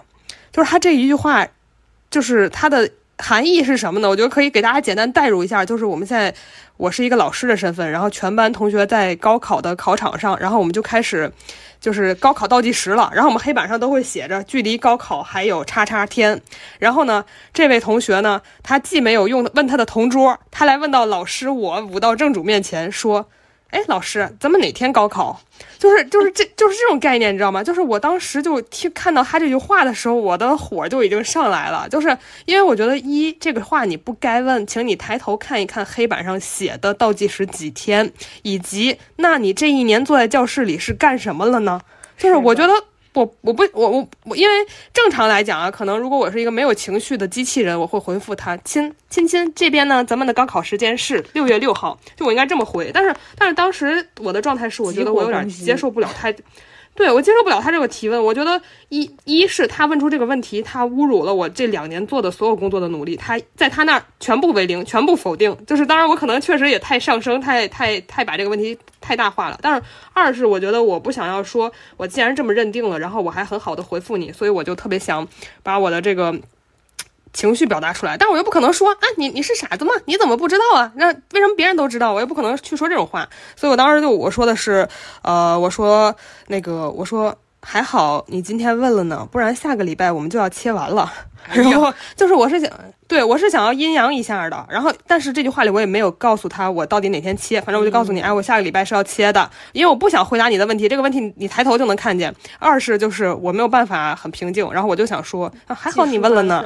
[0.51, 1.47] 就是他这一句话，
[2.11, 4.09] 就是他的含义是什么呢？
[4.09, 6.33] 我觉得可以给大家简单代入一下，就是我们现在
[6.77, 11.31] 我是一个老师的身份，然后全班同学在高考的考场上，然后我们就开始
[11.81, 16.41] 就是高考倒计时了，然后我们黑板上都会写着距离高考还有叉叉天，
[16.79, 23.27] 然后呢，这位同学呢，他既没有用问他的同桌，他来问到老师我武道正主面前说。
[23.71, 25.39] 哎，老师，咱们哪天高考？
[25.77, 27.63] 就是就是这就是这种概念，你知道吗？
[27.63, 31.87] 就是我当时就听看到他这句话的时候，我的火就已经上来了。
[31.87, 41.81] 就是因为我觉得一这个话你不该问，请你抬头看一看黑板上写的倒计时几天，以及那你这一年坐在教室里是干什么了呢？
[42.17, 42.73] 就是我觉得。
[43.19, 44.55] 我我不我我我，因为
[44.93, 52.91] 正常来讲啊，可能如果我是一个没有情绪的机器人，我会回复他亲亲亲，这边呢，咱们的高考时间是六月六号，就我应该这么回。
[52.93, 56.33] 但是但是当时我的状态是，我觉得我有点接受不了他，
[56.99, 58.21] 对我接受不了他这个提问。
[58.21, 65.55] 我觉得一一是他问出这个问题，他侮辱了我这两年做的所有工作的努力，他在他那儿全部为零，全部否定。
[65.65, 69.57] 就是当然我可能确实也太上升，太太太把这个问题太大化了。
[69.61, 69.81] 但是
[70.11, 75.25] 二是我觉得我不想要说，我既然这么认定了，然后我还很好的回复你，所以我就特别想
[75.63, 76.35] 把我的这个。
[77.33, 79.93] 情绪表达出来，但我又不可能说啊，你你是傻子吗？
[80.05, 80.91] 你怎么不知道啊？
[80.95, 83.27] 那为什么别人都知道，我又不可能去说这种话？
[83.55, 84.87] 所以我当时就我说的是，
[85.21, 86.15] 呃，我说
[86.47, 91.11] 那个，我说还好你今天问了呢，不然下个礼拜我们就要切完了。
[91.53, 92.69] 然后就是我是想，
[93.07, 94.67] 对我是想要阴阳一下的。
[94.69, 102.33] 然后但是这句话里我也没有告诉他我到底哪天切，反正我就告诉你，哎，我下个礼拜是要切的，因为我不想回答你的问题，这个问题你抬头就能看见。
[102.59, 106.65] 二是就是我没有办法很平静，然后我就想说，啊、还好你问了呢。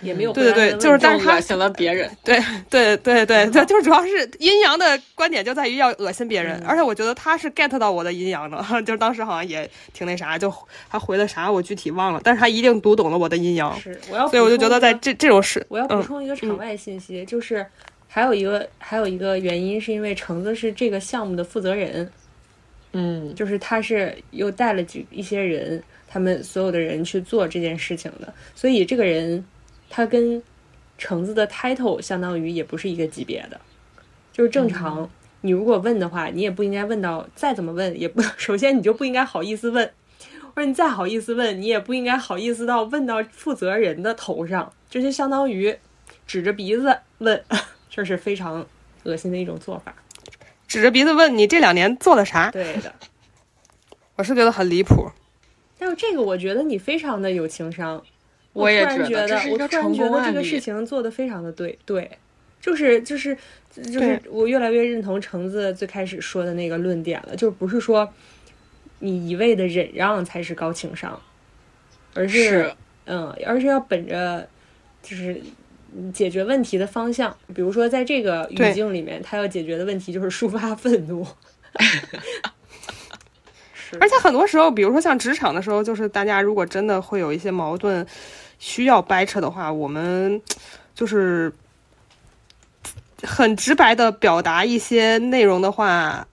[0.00, 2.38] 也没有对对对，就是但是他恶心了别人，对
[2.70, 10.52] 对对对对，就是主要是阴阳的观点就在于要恶心别人，而且我觉得他是 get 到我的阴阳的，就是当时好像也挺那啥，就
[10.88, 17.66] 他回了啥我具体忘了，但是他一定读懂了我的阴阳，是我要，所以我就觉得在这这种事，我要补充一个场外信息，就是
[18.06, 22.08] 还有一个还有一个原因是因为橙子是这个项目的负责人，
[22.92, 29.44] 嗯，就是他是又带了几一些人，他们所有的人去做这件事情的，所以这个人。
[29.90, 30.42] 它跟
[30.96, 33.60] 橙子的 title 相当于也不是一个级别的，
[34.32, 35.08] 就是正常。
[35.40, 39.88] 你如果问的话，你也不应该问到再怎么问，也不 首先你就不应该好意思问，
[40.54, 45.78] 或者你再好意思问，你也不应该好意思到问到负责人的头上，这就相当于
[46.26, 47.40] 指着鼻子问，
[47.88, 48.66] 这是非常
[49.04, 49.94] 恶心的一种做法。
[50.66, 52.50] 指着鼻子问你这两年做了啥？
[52.50, 52.92] 对的，
[54.16, 55.08] 我是觉得很离谱。
[55.78, 58.02] 但是这个我觉得你非常的有情商。
[58.52, 60.32] 我也觉得这是一我个成突然觉得这。
[60.32, 62.10] 个事情做的非常的对，对，
[62.60, 63.36] 就是就是
[63.72, 68.12] 就是我越来越认同橙子最开始说的那个论点了，就不是说
[68.98, 71.20] 你一味的忍让才是高情商，
[72.14, 72.72] 而是是
[73.06, 74.48] 嗯，而是要本着
[75.02, 75.40] 就是
[76.12, 81.26] 解决问题的方向，比如说在这个语境里面，他要解决的问题就是抒发愤怒。
[84.00, 88.06] 而且很多时候，比如说像职场的时候，就是大家如果真的会有一些矛盾
[88.58, 90.40] 需要掰扯的话，我们
[90.94, 91.52] 就是
[93.22, 96.26] 很直白的表达一些内容的话，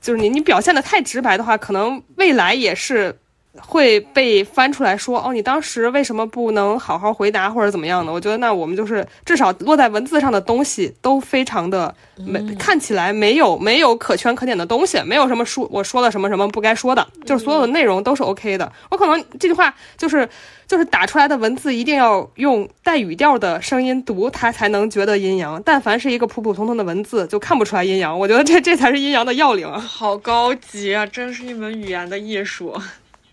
[0.00, 3.18] 就是你你表现的太直白的话，可能未来也是
[3.60, 8.12] 会被翻出来说，哦，你当时为什么不能好好回答或者怎么样呢？
[8.12, 18.70] 我觉得那我们就是至少落在文字上的东西都非常的没，看起来没有没有可圈可点的东西，没有什么说我说了什么什么不该说的，就是所有的内容都是 OK 的。
[18.90, 20.28] 我可能这句话就是
[20.66, 25.62] 就是打出来的文字一定要用带语调的声音读，它才能觉得阴阳。
[25.64, 28.18] 但凡是一个普普通通的文字，就看不出来阴阳。
[28.18, 29.78] 我觉得这这才是阴阳的要领啊。
[29.78, 31.06] 好高级啊！
[31.06, 32.74] 真是一门语言的艺术。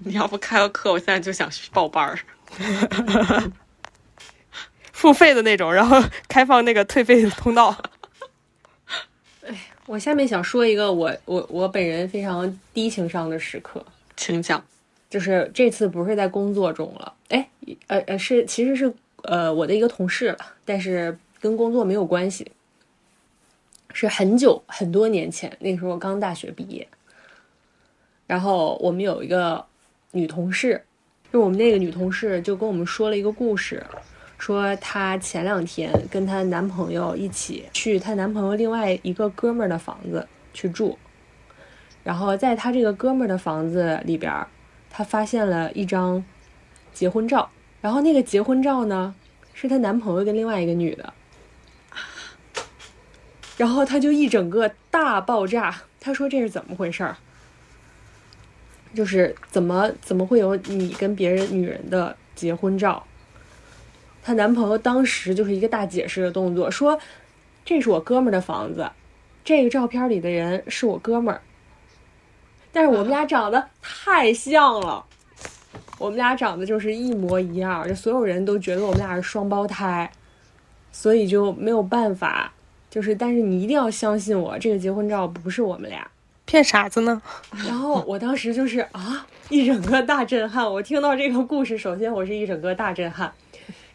[0.05, 2.19] 你要不开个课，我现在就想去报班儿。
[4.91, 7.75] 付费的那种，然后开放那个退费通道。
[9.85, 13.85] 我下面想说一个我我我本人非常低情商的时刻，
[14.15, 14.63] 请讲。
[15.09, 17.47] 就是这次不是在工作中了，哎，
[17.85, 22.51] 呃呃是其实是呃我的一个同事了，但是跟工作没有关系，
[23.93, 26.87] 是很久很多年前，那时候我刚大学毕业，
[28.25, 29.63] 然后我们有一个
[30.15, 30.83] 女同事，
[31.31, 33.83] 就我们那个女同事就跟我们说了一个故事，
[34.37, 40.99] 说她前两天跟她男朋友一起去她男朋友另外一个哥们儿的房子去住，
[42.03, 44.31] 然后在她这个哥们儿的房子里边，
[44.87, 46.23] 她发现了一张
[46.93, 47.49] 结婚照，
[47.81, 49.15] 然后那个结婚照呢
[49.51, 51.11] 是她男朋友跟另外一个女的，
[53.57, 57.17] 然后她就一整个大爆炸，她说这是怎么回事儿？
[58.93, 63.03] 就是怎么怎么会有你跟别人女人的结婚照？
[64.21, 66.97] 她男朋友当时就是一个大解释的动作，说
[67.65, 68.89] 这是我哥们儿的房子，
[69.43, 71.41] 这个照片里的人是我哥们儿，
[72.71, 75.05] 但是我们俩长得太像了，
[75.97, 80.09] 我们俩长得就是一模一样，就所有人都觉得我们俩是双胞胎，
[80.91, 82.53] 所以就没有办法，
[82.89, 86.09] 就是但是你一定要相信我，这个结婚照不是我们俩。
[86.45, 87.21] 骗傻子呢？
[87.65, 90.71] 然后我当时就是啊，一整个大震撼。
[90.71, 93.31] 我听到这个故事，首先我是一整个大震撼。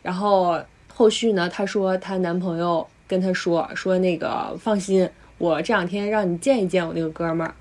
[0.02, 0.60] 然后
[0.92, 7.54] 后续呢，她说她男朋友跟她说说那个放心，我这两天让你见一见我那个哥们儿，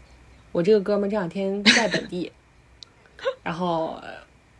[0.52, 2.32] 我这个哥们儿这两天在本地。
[3.44, 4.02] 然后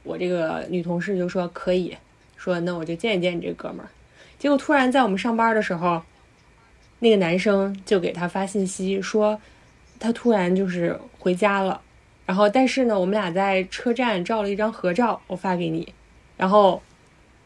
[0.04, 1.96] 我这个女同事就说可以，
[2.36, 3.88] 说那我就见一见你这哥们儿。
[4.38, 6.02] 结果突然在我们上班的时候，
[7.00, 9.40] 那个男生就给她发信息说。
[10.00, 11.82] 他突然就是回家了，
[12.26, 15.94] 然后但是呢，我们俩在车站照了一张合照，我发给你，
[16.36, 16.82] 然后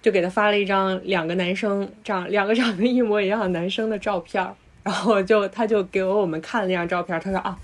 [0.02, 4.46] 就给他发了一张两个男生长两个长得一模一样的男生的照片，
[4.84, 7.58] 然后就他就给我们看了那张照片，他说啊，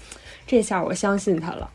[0.45, 1.69] 这下我相信他了，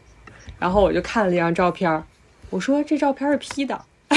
[0.59, 2.03] 然后我就看了一张照片，
[2.51, 3.85] 我说这照片是 P 的，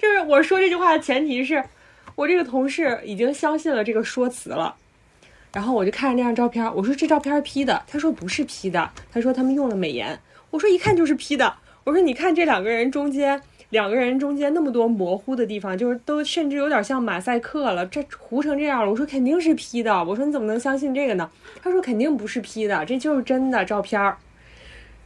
[0.00, 1.64] 就是我说这句话的前提是
[2.14, 4.74] 我这个同事已经相信了这个说辞了。
[5.54, 10.18] 然后我就看着那张照片，我说这照片是 P 的，他说不是 P 的，他说他们用了美颜，
[10.50, 13.40] 我说一看就是 P 的，我说你看这两个人中间，
[13.70, 21.30] 两个人中间那么多模糊的地方，就是都甚至有点像马赛克了，这糊成这样了，我说肯定是 P 的，我说你怎么能相信这个呢？
[21.62, 24.18] 他说肯定不是 P 的，这就是真的照片儿。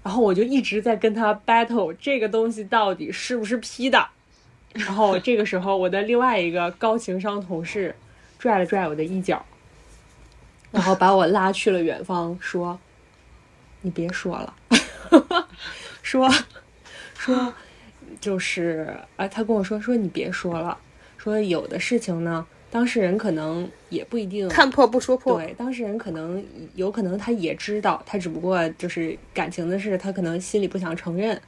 [0.02, 4.06] 然后我就一直在跟他 battle 这个东西到底是不是 P 的。
[4.72, 7.94] 然后这个时候，我的另外一个高情商同事
[8.38, 9.44] 拽了拽我的衣角。
[10.70, 12.78] 然后把我拉去了远方，说
[13.80, 14.54] ：“你别说了，
[16.02, 16.30] 说
[17.16, 17.54] 说
[18.20, 20.76] 就是啊，他跟我说说你别说了，
[21.16, 25.38] 说有的事情呢，当事人可能也不一定看破不说破。
[25.38, 31.40] 对，当事人可能有可能他也知道，他只不过就是感情的事，他可能心里不想承认，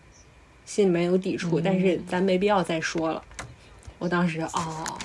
[0.64, 3.22] 心里面有抵触，但是咱没必要再说了。
[3.98, 4.98] 我当时哦，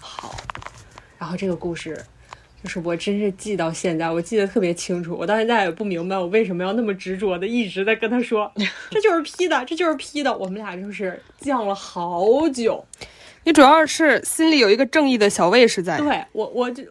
[0.00, 0.34] 好，
[1.18, 2.04] 然后这个故事。”
[2.64, 5.14] 就是我真是记到现在，我记得特别清楚。
[5.14, 8.50] 我到现在也不明白我为什么要那么执着的一直在跟他说，
[8.90, 10.34] 这就是 P 的，这就是 P 的。
[10.34, 12.82] 我们俩就是犟了好久。
[13.44, 15.98] 你主要是心里有一个正义的小卫士在。
[15.98, 16.82] 对我，我就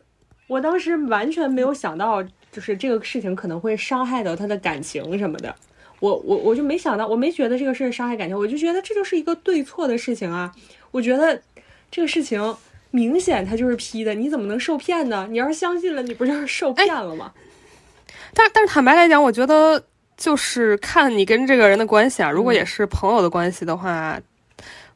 [0.45, 5.55] 我当时完全没有想到，就是这个事情可能会伤害到他的感情什么的。
[5.99, 10.53] 我我我就没想到，我没觉得这个事伤害感情，我就觉得这就是一个对错的事情啊。
[10.91, 11.41] 我觉得
[11.89, 12.55] 这个事情。
[12.95, 15.25] 明显他就是 P 的，你怎么能受骗呢？
[15.31, 17.31] 你要是相信了，你不就是受骗了吗？
[18.35, 19.83] 但但是坦白来讲，我觉得
[20.15, 22.29] 就是看你跟这个人的关系啊。
[22.29, 24.19] 如果也是朋友的关系的话，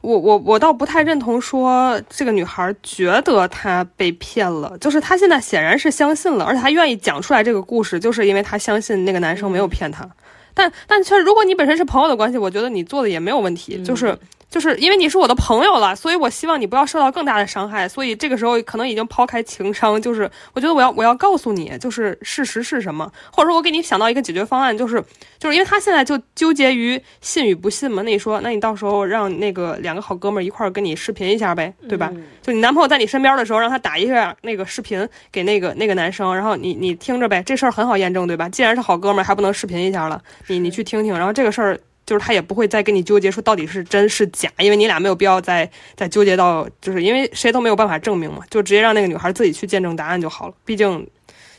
[0.02, 4.78] 我我我倒不太认同说这个女孩觉得她被骗了。
[4.78, 10.08] 就是她现在显然是相信了，而且她愿意讲出来这个故事，就是因为她相信那个男生没有骗她。
[10.54, 13.84] 但但确实，如果你本身是朋友的关系，我觉得你做的也没有问题。
[13.84, 14.18] 就是
[14.50, 17.88] 就是因为你是我的朋友了，所以我希望你不要受到更大的伤害。
[17.88, 25.04] 所以这个时候可能已经抛开情商，就是我觉得我要我要告诉你，就是事实是什么，或者说我给你想到一个解决方案，就是
[25.38, 28.02] 就是因为他现在就纠结于信与不信嘛。
[28.04, 32.12] 那你说，那你到时候让那个两个好哥们儿一块儿跟你视频一下呗，对吧？
[32.42, 38.48] 就你男朋友在你身边的时候，让他打一下那个视频给那个那个男生，然后你你听着呗，这事儿很好验证，对吧？
[38.48, 41.78] 既然是好哥们儿，还不能视频一下了，你你去听听，然后这个事儿。
[42.08, 50.54] 就是他也不会再跟你纠结说到底是真是假，因为你俩没有必要再再纠结到，就是因为谁都没有办法证明嘛，就直接让那个女孩自己去见证答案就好了。
[50.64, 51.06] 毕竟，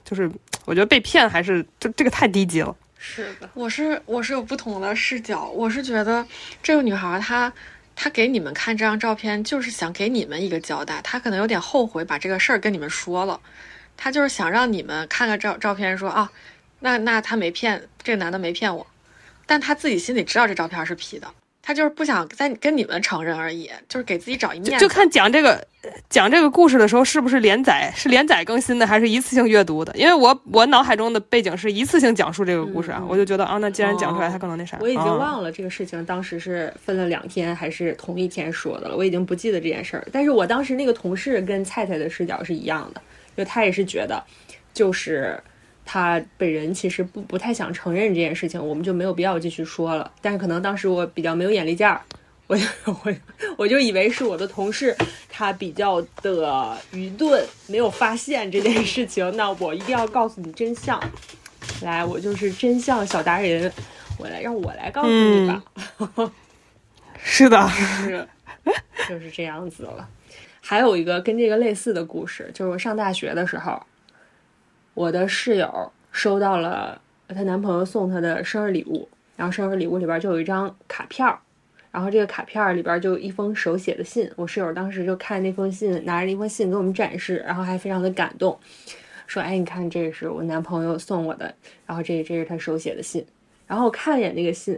[0.03, 0.29] 就是
[0.65, 2.75] 我觉得被骗还是就这个太低级了。
[2.97, 6.27] 是的，我是我是有不同的视角，我是觉得
[6.63, 7.53] 这个女孩她
[7.95, 13.39] 她给你们看这张照片，就是想给你们一个交代，她可能有点后悔把这个事儿跟你们说了，
[13.99, 16.33] 她就是想让你们看看照照片说啊，
[16.81, 18.87] 那那他没骗这个男的没骗我。
[19.49, 21.27] 但他自己心里知道这照片是 P 的，
[21.63, 24.79] 他就是不想再跟你们承认而已，就是给自己找一面子。
[24.79, 25.67] 就看讲这个
[26.11, 29.91] 讲这个故事的时候是不是连载，是连载更新的，还是一次性阅读的？
[29.97, 34.77] 因为我我脑海中的背景是一次性讲述这个故事啊，我就觉得啊，那既然讲出来，他可能那啥。
[34.83, 40.07] 我已经忘了这个事情当时是分了两天还是同一天说的了，我已经不记得这件事儿。
[40.13, 43.01] 但是我当时那个同事跟菜菜的视角是一样的，
[43.35, 44.23] 就他也是觉得，
[44.75, 45.43] 就是。
[45.91, 50.13] 他本人其实不不太想承认这件事情，我们就没有必要继续说了。
[50.21, 51.99] 但是可能当时我比较没有眼力见儿，
[52.47, 53.15] 我就 我
[53.57, 54.95] 我就以为是我的同事
[55.31, 59.35] 他比较的愚钝，没有发现这件事情。
[59.35, 61.03] 那我一定要告诉你真相，
[61.81, 63.73] 来，我就是真相小达人，
[64.19, 65.65] 我来让我来告诉你吧。
[67.23, 68.29] 是的，是
[69.09, 70.07] 就是这样子了。
[70.61, 73.83] 还有一个跟这个类似的故事，就是我上大学的时候。
[74.99, 81.39] 我的室友收到了她男朋友送她的生日礼物，然后生日礼物里边就有一张卡片儿，
[81.93, 84.29] 然后这个卡片儿里边就一封手写的信。
[84.35, 88.59] 我室友当时就看那封信，拿着那封信给我们展示，然后还非常的感动，
[89.29, 91.55] 说：“哎，你看，这是我男朋友送我的，
[91.87, 93.25] 然后这这是他手写的信。”
[93.69, 94.77] 然后我看一眼那个信，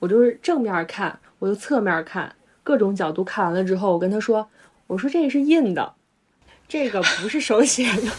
[0.00, 4.48] 我就是正面看，我就侧面看，各种角度看完了之后，我跟他说
[4.88, 5.94] ：“我说这个是印的，
[6.66, 8.10] 这个不是手写的。”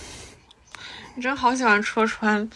[1.15, 2.49] 你真好喜欢戳穿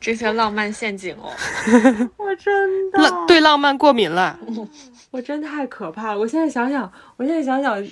[0.00, 1.32] 这些浪漫陷阱哦！
[2.16, 4.38] 我真的浪对浪漫过敏了，
[5.10, 6.18] 我真太可怕了。
[6.18, 7.82] 我现在想想，我现在想想，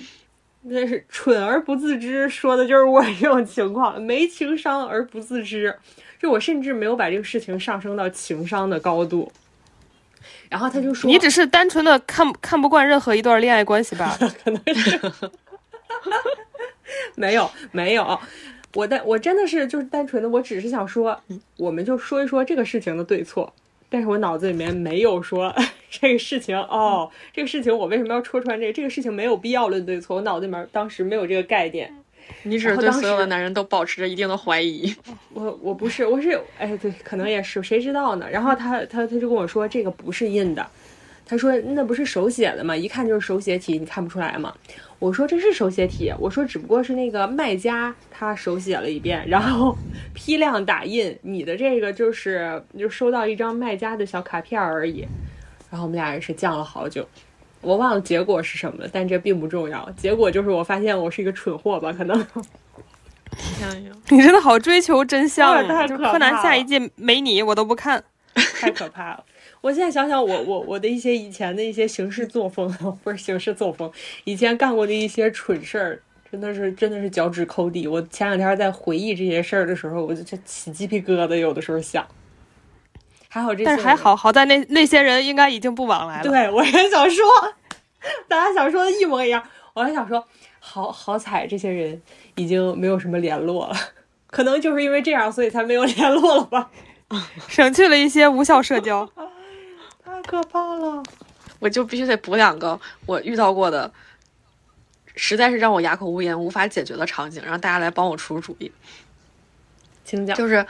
[0.61, 5.75] 那是蠢而不自知，说的就是我这种情况，没情商而不自知。
[6.17, 9.31] 就我甚至没有把这个事情上升到情商的高度。
[10.49, 14.17] 然后他就说：“你只是单纯的看看不惯任何一段恋爱关系吧？
[14.43, 14.99] 可能是
[17.15, 18.19] 没有没有。”
[18.75, 21.19] 我但我真的是就是单纯的，我只是想说，
[21.57, 23.51] 我们就说一说这个事情的对错，
[23.89, 25.51] 但是我脑子里面没有说
[25.89, 28.73] 这个事情哦，这个事情我为什么要戳穿这个？
[28.73, 31.91] 这个事情没有必要论对错，我脑子里面当时没有这个概念。
[32.41, 34.93] 你只是对所有的男人都保持着一定的怀疑。
[35.33, 38.27] 我我不是，我是哎对，可能也是，谁知道呢？
[38.29, 40.67] 然后他他他就跟我说这个不是印的，
[41.25, 42.75] 他说那不是手写的吗？
[42.75, 44.53] 一看就是手写体，你看不出来吗？
[44.99, 49.75] 我说这是手写体，我说只不过是那个卖家他手写了一遍，然后
[50.13, 55.05] 批量打印，你的这个就是就收到一张卖家的小卡片而已。
[55.71, 57.05] 然后我们俩也是犟了好久，
[57.61, 59.89] 我忘了结果是什么了，但这并不重要。
[59.97, 62.25] 结果就是我发现我是一个蠢货吧，可能。
[64.09, 68.01] 你真的好追求真相，就柯南下一季没你我都不看，
[68.61, 69.23] 太可怕了。
[69.65, 72.71] 我现在想想，我我我的一些以前的一些行事作风，
[73.03, 73.91] 不是行事作风，
[74.23, 75.99] 以前干过的一些蠢事儿，
[76.31, 77.87] 真的是真的是脚趾抠地。
[77.87, 82.05] 我前两天在回忆这些事儿的时候，我就就起鸡皮疙瘩，有的时候想。
[83.27, 86.29] 还好这，但是还好，好在那那些人应该已经不往来了。
[86.29, 87.25] 对，我也想说，
[88.27, 89.41] 大家想说的一模一样。
[89.73, 90.23] 我还想说，
[90.59, 91.99] 好好彩，这些人
[92.35, 93.75] 已经没有什么联络了，
[94.27, 96.69] 可能就是因为这样，所以才没有联络了吧，
[97.49, 99.09] 省去了一些无效社交。
[100.15, 101.03] 太可怕了！
[101.59, 103.91] 我就必须得补两个我遇到过的，
[105.15, 108.71] 实在是让我哑口无言、无法解决的场景，让大家来帮我出出主意。
[110.05, 110.35] 请讲。
[110.37, 110.65] 就是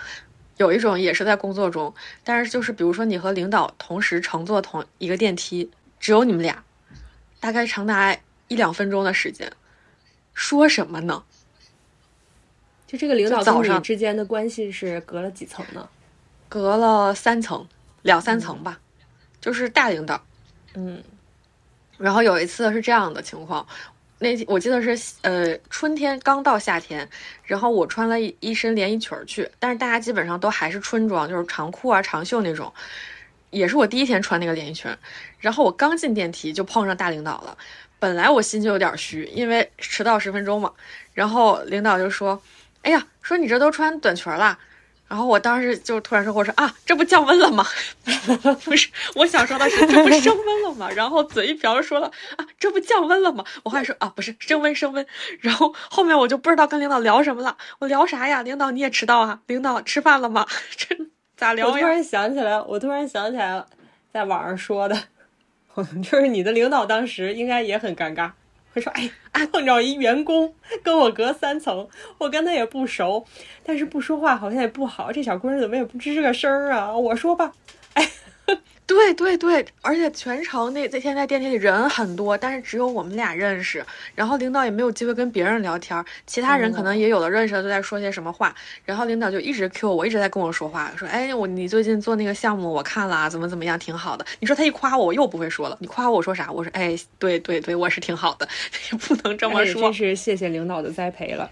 [0.58, 1.94] 有一种也是在工作中，
[2.24, 5.70] 但是就是比如说你和领导同时乘坐同一个电梯，
[6.00, 6.64] 只有你们俩，
[7.40, 8.18] 大概长达
[8.48, 9.52] 一两分钟的时间，
[10.34, 11.24] 说什么呢？
[12.88, 15.88] 就这个领导跟你之间的关系是隔了几层呢？
[16.50, 17.68] 隔了三层，
[18.02, 18.80] 两三层吧。
[19.46, 20.20] 就是大领导，
[20.74, 21.04] 嗯，
[22.00, 23.64] 然后有一次是这样的情况，
[24.18, 27.08] 那我记得是呃春天刚到夏天，
[27.44, 32.74] 然后我穿了一一身连衣裙去，但是大家基本上都还是春装，就是长裤啊长袖那种。
[33.52, 34.92] 也是我第一天穿那个连衣裙，
[35.38, 37.56] 然后我刚进电梯就碰上大领导了。
[38.00, 40.72] 本来我心就有点虚，因为迟到十分钟嘛。
[41.14, 42.42] 然后领导就说
[42.82, 44.58] ：“哎呀，说你这都穿短裙了。”
[45.08, 47.66] 然后我当时就突然说：“我说啊，这不降温了吗？
[48.66, 55.06] 不是，我想说的是这不升温了吗？”然后嘴一瓢说了：“啊，这不降温了吗？”我还说：“啊，不是升温升温。”
[55.40, 57.56] 然后后面我就不知道跟领导聊什么了。
[57.80, 58.42] 我聊啥呀？
[58.42, 59.40] 领导你也迟到啊？
[59.48, 60.46] 领导吃饭了吗？
[60.76, 60.96] 这
[61.38, 61.74] 咋聊呀？
[61.74, 63.64] 我突然想起来，我突然想起来，
[64.12, 64.98] 在网上说的，
[66.02, 68.32] 就是你的领导当时应该也很尴尬，
[68.76, 68.92] 他说
[69.32, 70.54] ：“哎，碰着一员工
[70.84, 73.26] 跟我隔三层，我跟他也不熟，
[73.64, 76.94] 但是不说话好像也不好，这小姑娘怎么也不吱个声儿啊？
[76.94, 77.54] 我说吧，
[78.88, 83.84] 对对对，而且全程那那天在电梯里人很多，但是只有我们俩认识，
[84.14, 88.54] 然后领导也没有机会跟别人聊天，其他人可能也有的认识的都在说些什么话，
[88.86, 94.26] 然后领导就一直 Q 我，一直在跟我说话，说哎我你最近做那个项目我看了啊，怎么怎么样，挺好的。
[94.40, 96.52] 你说他一夸我，我又不会说了，你夸我我说啥？
[96.52, 98.48] 我说哎对对对，我是挺好的，
[98.92, 99.94] 也不能这么说哎真。
[99.94, 101.50] 是谢谢领导的栽培了。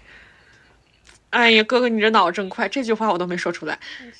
[1.34, 3.76] 哎呀，哥哥你这脑子真快，这句话我都没说出来，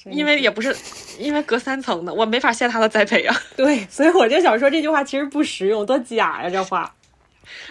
[0.07, 0.77] 因为也不是
[1.19, 3.35] 因为隔三层的，我没法谢他的栽培啊。
[3.57, 6.93] 对，所以我就想说这句话其实不实用，多假呀这话。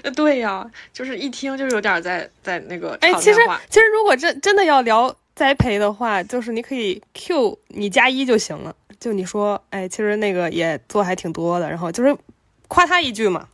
[0.04, 3.40] 呃对呀，就是一听就有点在在那个哎，其实。
[3.70, 8.74] 其实如果真真的要聊栽培的话，就是你可以 Q 你加一就行了。
[9.00, 12.16] 就你说，哎，其实那个也做还挺多的，然后就是
[12.70, 13.48] 夸他一句嘛。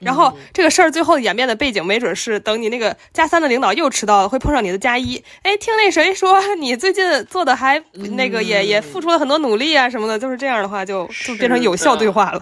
[0.00, 5.22] 然后这个事儿最后演变的背景，没准是等你那个加三的领导又迟到了，会碰上你的加一。
[5.42, 12.40] 哎，听那谁说你最近做的还那个也也付出了很多努力啊什么的，就是这样的话就就变成有效对话了。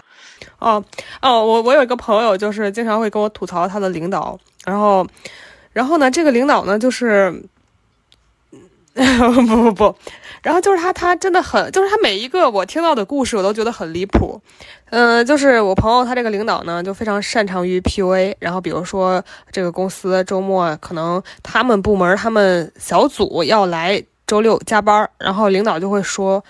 [0.59, 0.83] 哦
[1.21, 5.07] 哦，我我有一个朋友，就是经常会跟我吐槽他的领导，然后
[5.73, 7.43] 然后呢，这个领导呢就是。
[9.45, 9.95] 不不不，
[10.41, 14.41] 然后就是他，他真的很，就是他每一个我听到的故事，我都觉得很离谱。
[14.89, 18.35] 嗯、就是我朋友他这个领导呢，就非常擅长于 PUA。
[18.39, 26.43] 然后比如说这个公司周末可能他们部门他们小组要来周六加班，然后领导就会说。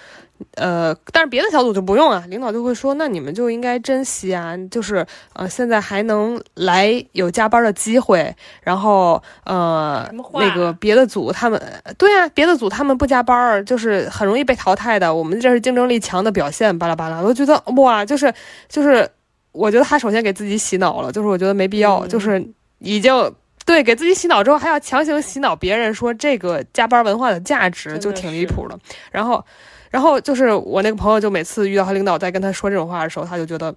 [0.56, 11.62] 呃，但是别的小组就不用啊，领导就会说，那你们就应该珍惜啊，就是呃，现在还能来有加班的机会，然后呃那个别的组他们，
[11.98, 18.34] 对啊，别的组他们不加班儿，就是很容易被淘汰的，我们这是竞争力强的表现，巴拉巴拉，我就觉得哇，就是
[18.68, 19.10] 就是，
[19.52, 22.48] 我觉得他首先给自己洗脑了，就是我觉得没必要，嗯就是
[22.80, 23.34] 已经。
[23.66, 28.80] 对，给自己洗脑之后，还要强行洗脑别人，说这个加班文化的价值，就挺离谱的。
[29.12, 29.44] 然后，
[29.90, 33.74] 然后就是我那个朋友，就每次遇到他领导在跟他说这种话的时候，他就觉得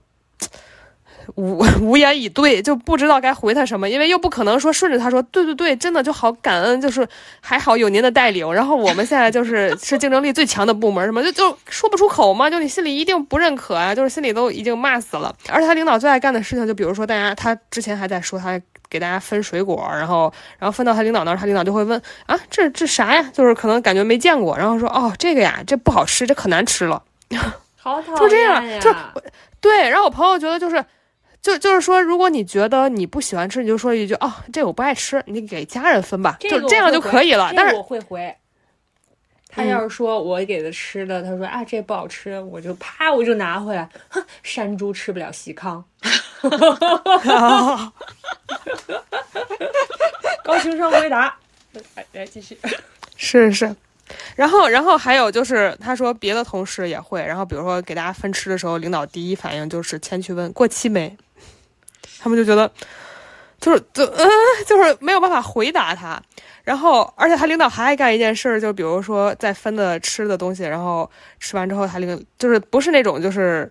[1.36, 7.06] 无无言以对，就不知道该回他什么，因为又不可能说顺着他说，对对对，真的就好感恩，就是
[7.40, 15.34] 还好有您的带领，然后我们现在就是是竞争力最强的部门，什么 就就说不出口嘛，就你心里一定不认可啊，就是心里都已经骂死了。
[15.48, 18.60] 而且他领导最爱干的事情，就比如说大家，他之前还在说他。
[18.90, 23.30] 给大家分水果，然后，然后分到他领导那儿，他领导就会问啊，这这啥呀？
[23.32, 27.02] 就是可能感觉没见过，然后说哦，这个呀，这不好吃，这可难吃了。
[27.82, 28.94] 好讨就这样就
[29.60, 30.84] 对，然后我朋友觉得就是，
[31.40, 37.52] 就就是说，如果你觉得你不喜欢吃，你就说一句哦，这我不爱吃，你给家人分吧，这个就这样就可以了。
[37.56, 38.36] 但是这个我会回。
[39.50, 45.84] 他要是说我给他吃的，他说啊这不好吃，我就啪我就拿回来，哼，山猪吃不了细糠，
[50.44, 51.36] 高情商回答。
[51.94, 52.58] 来来继续，
[53.16, 53.76] 是是，
[54.34, 61.16] 然后然后还有就是，他说别的同事也会，然后比如说给大家分吃的时候，领导第一反应就是先去问过期没，
[62.18, 62.68] 他们就觉得
[63.60, 64.28] 就是就嗯、
[64.66, 66.20] 就是没有办法回答他。
[66.62, 73.70] 然后，而且他领导还爱干一件事儿，就比如说在分的吃的东西，然后吃完之后，他领就是不是那种就是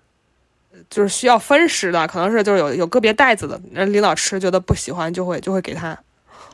[0.89, 5.97] 就是需要分食的，可能是就是有有个别袋子的，人领导吃觉得不喜欢就会就会给他，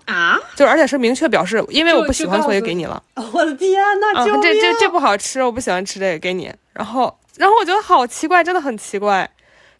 [0.05, 3.01] 啊，就是而且是明确表示，因为我不喜欢，所以给你了。
[3.33, 4.41] 我的天呐，啊救，命！
[4.41, 6.53] 这这这不好吃，我不喜欢吃这个，给你。
[6.73, 9.27] 然后，然后我觉得好奇怪，真的很奇怪，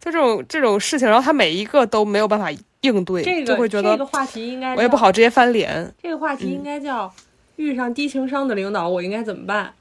[0.05, 2.49] 就这种这种事情，然后他每一个都没有办法
[2.81, 5.91] 应对，这个就会觉得这个话题应该我也不好直接翻脸。
[6.01, 7.11] 这个话题应该叫、
[7.55, 9.73] 遇上低情商的领导，我应该怎么办？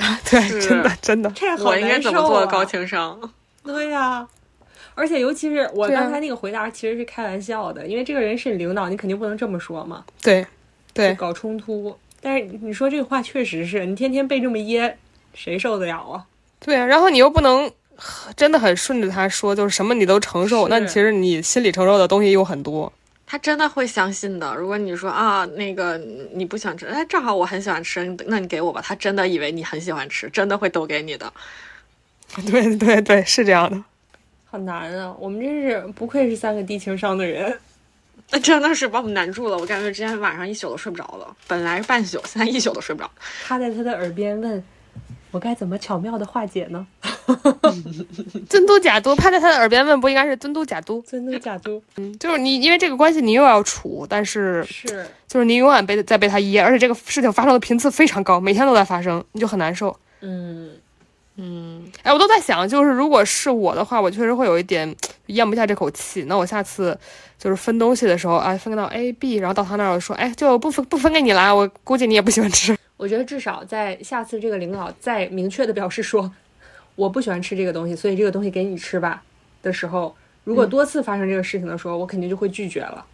[0.00, 3.20] 啊 对，真的真的，这好我应该怎么做高情商？
[3.62, 4.26] 对呀、
[4.94, 10.46] 而且尤其是我刚才那个回答其实是开玩笑的，因为这个人是你领导，你肯定不能这么说嘛，对
[10.94, 11.94] 对搞冲突。
[12.22, 14.96] 但是你说这个话确实是你天天被这么噎，
[15.34, 16.24] 谁受得了啊？
[16.58, 17.70] 对，然后你又不能
[18.36, 22.92] 真的很顺着他说，就是什么你都承受，那其实你心里承受的东西有很多。
[23.26, 24.54] 他真的会相信的。
[24.54, 25.96] 如果你说啊，那个
[26.32, 28.80] 你不喜欢吃，哎，正好我很喜欢吃，那你给我吧。
[28.84, 31.32] 他真的以为你很喜欢吃，真的会都给你的。
[32.46, 33.82] 对对对，是这样的。
[34.44, 35.14] 好难啊！
[35.18, 37.58] 我们真是不愧是三个低情商的人。
[38.30, 39.56] 那 真的是把我们难住了。
[39.56, 43.10] 我感觉之前晚上一宿都睡不着了，本来是半宿，现在一宿都睡不着。
[43.44, 44.62] 他在他的耳边问
[45.32, 46.86] ：“我该怎么巧妙的化解呢
[48.48, 51.00] 尊嘟假嘟，趴在他的耳边问，不应该是尊嘟假嘟？”？
[51.08, 59.96] 尊嘟假嘟嗯，就是你，因为这个关系你又要处，但是是就是你永远被在被他噎，而且这个事情发生的频次非常高，每天都在发生，你就很难受。
[60.20, 60.70] 嗯，
[61.36, 64.94] 嗯，哎，我都在想，就是如果是我的话，我确实会有一点
[65.26, 66.24] 咽不下这口气。
[66.24, 66.98] 那我下次
[67.38, 72.76] 就是分东西的时候啊，分到 A、B，然后到他那儿我说，哎，就不分不分给你了，我估计你也不喜欢吃。
[72.96, 76.30] 我觉得至少在下次这个领导再明确的表示说
[76.94, 79.22] 我不喜欢吃这个东西，所以这个东西给你吃吧
[79.62, 80.14] 的时候，
[80.44, 83.04] 如果多次发生这个事情的时候，我肯定就会拒绝了。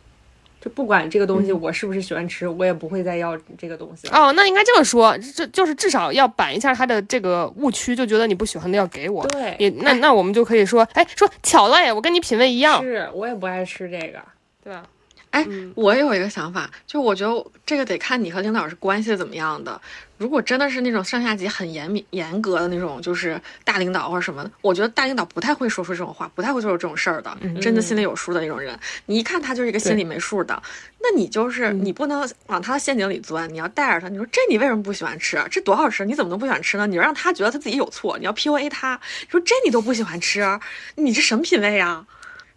[0.61, 4.15] 就不管这个东西我是不是喜欢吃，我也不会再要这个东西了。
[4.15, 9.27] 哦，那应该这么说，这就是至少要板一下他的这个误区，就觉得你不喜欢的要给我。
[9.29, 14.21] 对也那那我们就可以说，哎，说巧了哎，我跟你品味一样，是我也不爱吃这个。
[14.63, 14.83] 对吧？
[15.31, 19.81] 哎，我有一个想法，就我觉得这个得看你和领导是关系怎么样的。
[20.19, 28.79] 如果真的是那种上下级很严密、严格的那种，就是大领导或者什么的，我觉得大领导不太会说出这种话，不太会做出这种事儿的，真的心里有数的那种人。
[29.07, 30.61] 你一看他就是一个心里没数的，
[30.99, 34.09] 那你就是你不能往他的陷阱里钻，你要带着他。
[34.09, 35.43] 你说这你为什么不喜欢吃？
[35.51, 36.87] 这多好吃，你怎么能不喜欢吃呢？
[36.87, 40.59] 你要让他觉得他自己有错，你要 PUA 他，你说这你都不喜欢吃，
[40.97, 42.05] 你这什么品味呀？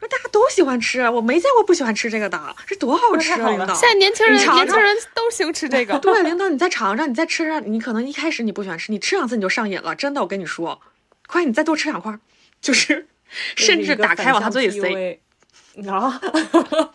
[0.04, 3.50] 说大家都喜欢吃，我没见过不喜欢吃这个的，这多好吃啊！
[3.50, 5.98] 领导，现在年轻人尝尝年轻人都兴吃这个。
[6.00, 10.82] 对，领导，你再尝尝，你再吃上，你可能一开始你不喜欢吃，你吃两次你就上瘾了，真的，我跟你说，
[11.28, 12.14] 快，你再多吃两块，
[12.62, 13.08] 就是，
[13.56, 15.90] 甚至打开往他嘴里塞，塞。
[15.90, 16.20] 啊，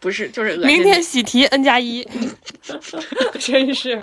[0.00, 2.06] 不是，就是明天喜提 N 加一，
[3.40, 4.02] 真是。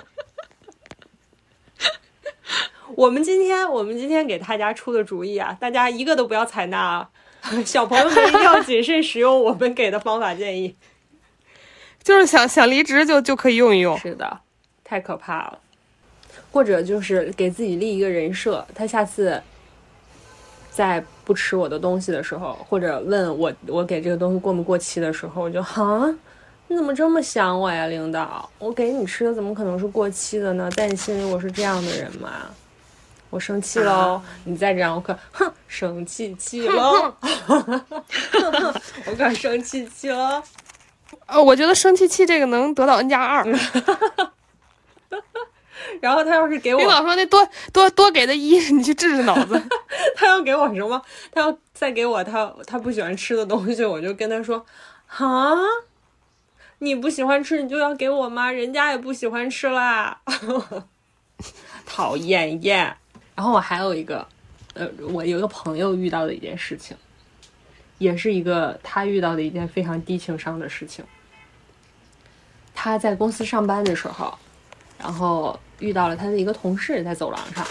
[3.01, 7.09] 我们今天我们今天给大家出的主意啊，大家一个都不要采纳啊！
[7.65, 10.75] 小朋友们一定要谨慎使用我们给的方法建议。
[12.03, 13.97] 就是想想离职就就可以用一用。
[13.97, 14.41] 是的，
[14.83, 15.57] 太可怕了。
[16.51, 19.41] 或者就是给自己立一个人设，他下次
[20.69, 26.07] 再不吃我的东西的时候，或者问我我给这个东西过没过期的时候，我就哈，
[26.67, 28.47] 你怎么这么想我呀，领导？
[28.59, 30.69] 我给你吃的怎么可能是过期的呢？
[30.75, 32.29] 在你心里我是这样的人吗？
[33.31, 34.21] 我生气喽！
[34.43, 37.15] 你再这样，我可 哼，生气气喽！
[39.07, 40.43] 我可生气气了。
[41.25, 43.43] 呃，我觉得生气气这个能得到 N 加二。
[45.99, 49.61] 然后他要是给我领导说那多多多给的一，你去治治脑子。
[50.15, 51.01] 他要给我什么？
[51.31, 54.65] 他要再给我他他不喜欢吃的东西，我就跟他说
[55.07, 55.57] ：“哈，
[56.79, 58.51] 你不喜欢吃，你就要给我吗？
[58.51, 60.19] 人家也不喜欢吃啦。”
[61.85, 62.97] 讨厌厌。
[63.35, 64.27] 然后我还有一个，
[64.73, 66.95] 呃，我有一个朋友遇到的一件事情，
[67.97, 71.03] 也是一个他遇到的一件非常低情商的事情。
[72.73, 74.37] 他在公司上班的时候，
[74.99, 77.65] 然后遇到了他的一个同事在走廊上，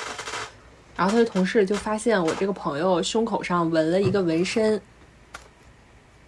[0.96, 4.80] 然后他的同事就发现我这个朋友胸口上纹了一个纹身，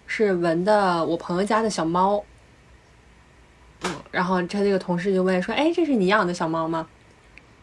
[0.06, 2.24] 是纹的我朋友家的小猫。
[3.82, 6.86] 嗯，然后他这个同事就问说：“哎，这是你养的小猫吗？”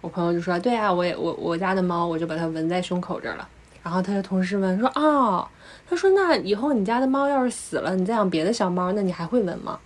[0.02, 3.48] 我朋友就说：“对啊，我也我我家的猫，我就把它纹在胸口这儿了。”
[3.84, 5.48] 然后他的同事问说：“哦，
[5.90, 9.80] 他说那以后你家的猫要是死了，你再养别的小猫，那你还会纹吗？”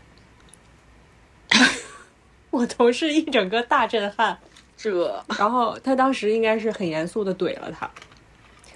[2.51, 4.37] 我同事一整个大震撼。
[4.75, 7.89] 这然后他当时应该是很严肃的怼了他。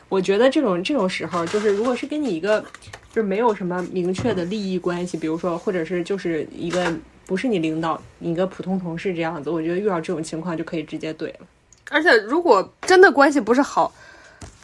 [0.07, 2.61] 我觉得这种这种时候，就是如果是跟你一个
[3.11, 6.93] 就是没有什么明确的利益关系，比如说或者是就是一个
[7.27, 11.39] 不是你领导，你一个普通同事这样子，我觉得遇到这种情况就可以直接怼了。
[11.91, 13.91] 而且如果真的关系不是好，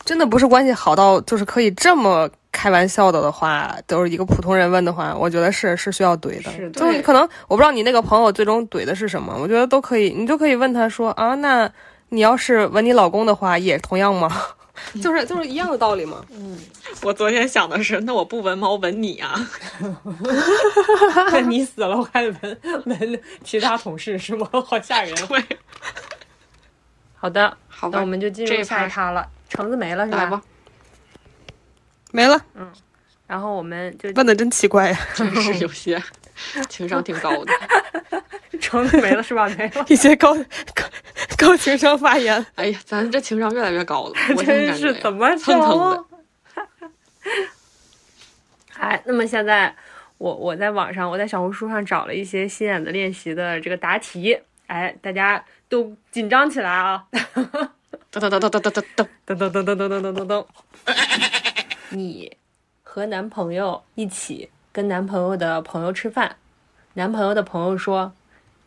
[0.03, 6.51] 真的不是关系好到就是可以这么开玩笑的的话，都是一个普通人问的话，我觉得是是需要怼的。
[6.51, 11.69] 是的就是可能我不知道你那个朋友最终怼的是什么，我觉得都可以，你就可以问他说啊，那
[12.09, 14.29] 你要是吻你老公的话，也同样吗？
[15.01, 16.23] 就是就是一样的道理嘛。
[17.01, 19.49] 我昨天想的是，那我不纹猫纹你啊？
[21.31, 24.47] 那你死了，我还得闻闻其他同事是吗？
[24.65, 25.15] 好吓人。
[25.27, 25.43] 对，
[27.15, 29.27] 好的，好吧那我们就进入下一趴趴了。
[29.49, 30.41] 橙子没了是来吧，
[32.11, 32.71] 没了，嗯
[33.27, 36.01] 然后我们就问的真奇怪呀，真是有些
[36.69, 37.53] 情商挺高的。
[38.59, 39.47] 橙子没了是吧？
[39.57, 39.85] 没了。
[39.89, 40.83] 一些高高
[41.37, 42.45] 高情商发言。
[42.55, 46.05] 哎呀，咱这情商越来越高了，我真是怎么蹭蹭的着。
[48.79, 49.73] 哎，那么现在
[50.17, 57.03] 我我在网上，我在小红书上找了一些心眼子练习的这个答题，哎，大家都紧张起来啊！
[58.11, 60.45] 噔噔噔噔噔噔噔噔，噔噔噔噔噔噔噔噔噔。
[61.89, 62.35] 你
[62.83, 66.35] 和男朋友一起跟男朋友的朋友吃饭，
[66.95, 68.11] 男朋友的朋友说：“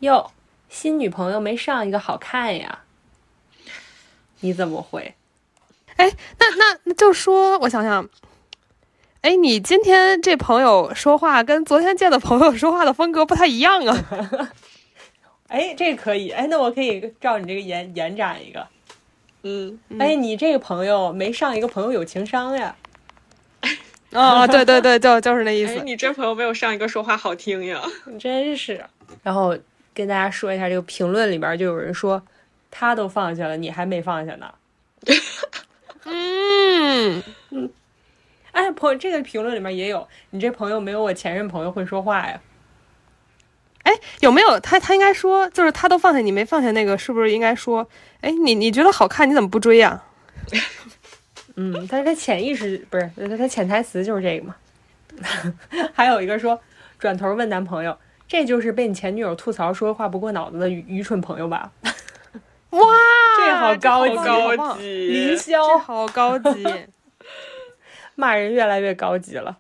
[0.01, 0.31] 哟，
[0.69, 2.85] 新女朋友没上一个好看呀。”
[4.41, 5.15] 你怎么回？
[5.97, 8.09] 哎，那那那就说，我想想，
[9.23, 14.53] 哎，你今天这朋友说话跟昨天见的朋友说话的风格不太一样啊。
[15.49, 16.31] 哎，这个可以。
[16.31, 18.69] 哎，那我可以照你这个延延展一个。
[19.43, 22.77] 嗯，哎，你这个朋友没上一个朋友有情商呀。
[24.13, 25.83] 啊，对对对，就 就是那意哎，思。
[25.83, 27.83] 你这朋友没有上一个说话好听呀。
[28.19, 28.83] 真是。
[29.23, 29.57] 然后
[29.93, 32.23] 跟大家说一下，这个评论里边就有人说，
[32.71, 34.53] 他都放下了，你还没放下呢。
[36.05, 37.23] 嗯，
[38.53, 42.41] 哎，朋友，这个评论里面也有，你这朋友没有我前任朋友会说话呀。
[43.83, 44.79] 哎，有没有他？
[44.81, 47.89] 他应该说，就是他都放下，你没放下那个，是不是应该说，
[48.21, 50.03] 哎，你你觉得好看，你怎么不追呀、
[51.57, 54.55] 嗯，但是他潜意识不是，他他潜台词就是这个嘛。
[55.95, 56.61] 还有一个说，
[56.99, 57.99] 转头问男朋友，
[58.29, 61.73] 这就是被你前女友吐槽说话不过脑子的愚愚蠢朋友吧？
[62.71, 62.81] 哇，
[63.39, 66.65] 这好高级好棒好棒凌这霄好高级。
[68.15, 69.59] 骂人越来越高级了，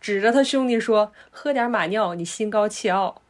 [0.00, 3.22] 指着他兄弟说：“喝点马尿，你心高气傲。”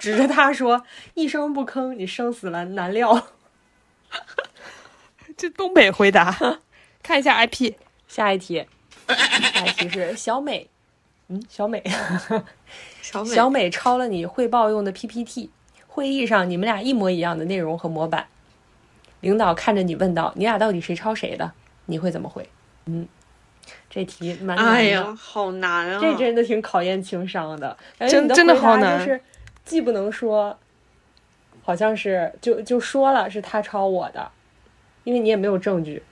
[0.00, 0.84] 指着他说
[1.14, 3.28] ：“一声不吭，你生死难难料。
[5.40, 6.36] 这东北回答，
[7.02, 7.72] 看一下 IP。”
[8.06, 8.66] 下一题，
[9.06, 10.68] 下一题是小美，
[11.28, 11.80] 嗯，小美，
[13.00, 15.48] 小美，小美抄了你汇报用的 PPT，
[15.86, 18.26] 会议上你们俩一模一样的内容和模板。
[19.20, 21.52] 领导看着你问道：“你俩到底谁抄谁的？”
[21.86, 22.46] 你会怎么回？
[22.86, 23.06] 嗯，
[23.88, 24.72] 这题蛮难的。
[24.72, 26.00] 哎呀，好难啊！
[26.00, 27.76] 这真的挺考验情商的，
[28.08, 29.20] 真真的回答好难就是
[29.64, 30.58] 既不能说，
[31.62, 34.28] 好像是就就说了是他抄我的，
[35.04, 36.02] 因为你也没有证据，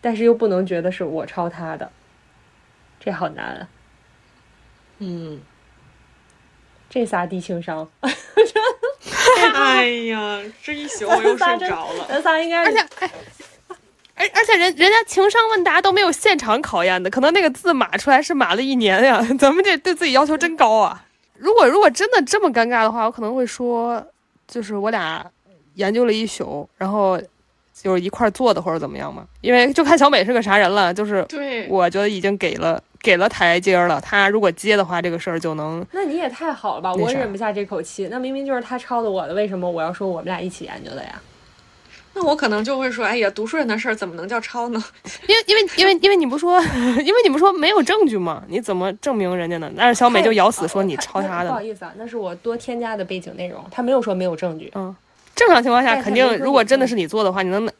[0.00, 1.90] 但是又不能觉得是我抄他的，
[3.00, 3.68] 这好难啊！
[4.98, 5.40] 嗯，
[6.88, 7.88] 这仨低情商，
[9.54, 12.06] 哎呀，这一宿我又睡着了。
[12.08, 13.10] 咱仨应该而且，哎，
[14.14, 19.20] 而而且人人家情商问答都没有现场考验的，可能那个字码出来是码了一年呀。
[19.38, 21.04] 咱们这对自己要求真高啊！
[21.36, 24.06] 如果如果真的这么尴尬的话，我可能会说，
[24.46, 25.28] 就是我俩
[25.74, 27.20] 研究了一宿，然后
[27.82, 29.24] 就是一块儿做的或者怎么样嘛。
[29.40, 36.94] 因为就看小美是个啥人了，就是对，我觉得已经给了给了台阶儿了，她如果接的话，这个事儿就能那你也太好了吧！
[36.94, 38.08] 我忍不下这口气。
[38.10, 41.20] 那明明就是他抄的我的，为什么我要说我们俩一起研究的呀？
[42.16, 44.82] 那我可能就会说，哎呀，读书人的事儿怎么能叫抄呢？
[45.26, 46.62] 因为因为因为因为你不说，
[47.02, 49.68] 因为你不说没有证据嘛，你怎么证明人家呢？
[49.76, 51.60] 但是小美就咬死说你抄他她的不好。
[51.60, 54.72] 意思啊，那是我多添加的背景内容，他没有说没有证据。
[55.34, 57.72] 正常情况下，肯定如果真的是你做的话，你能拿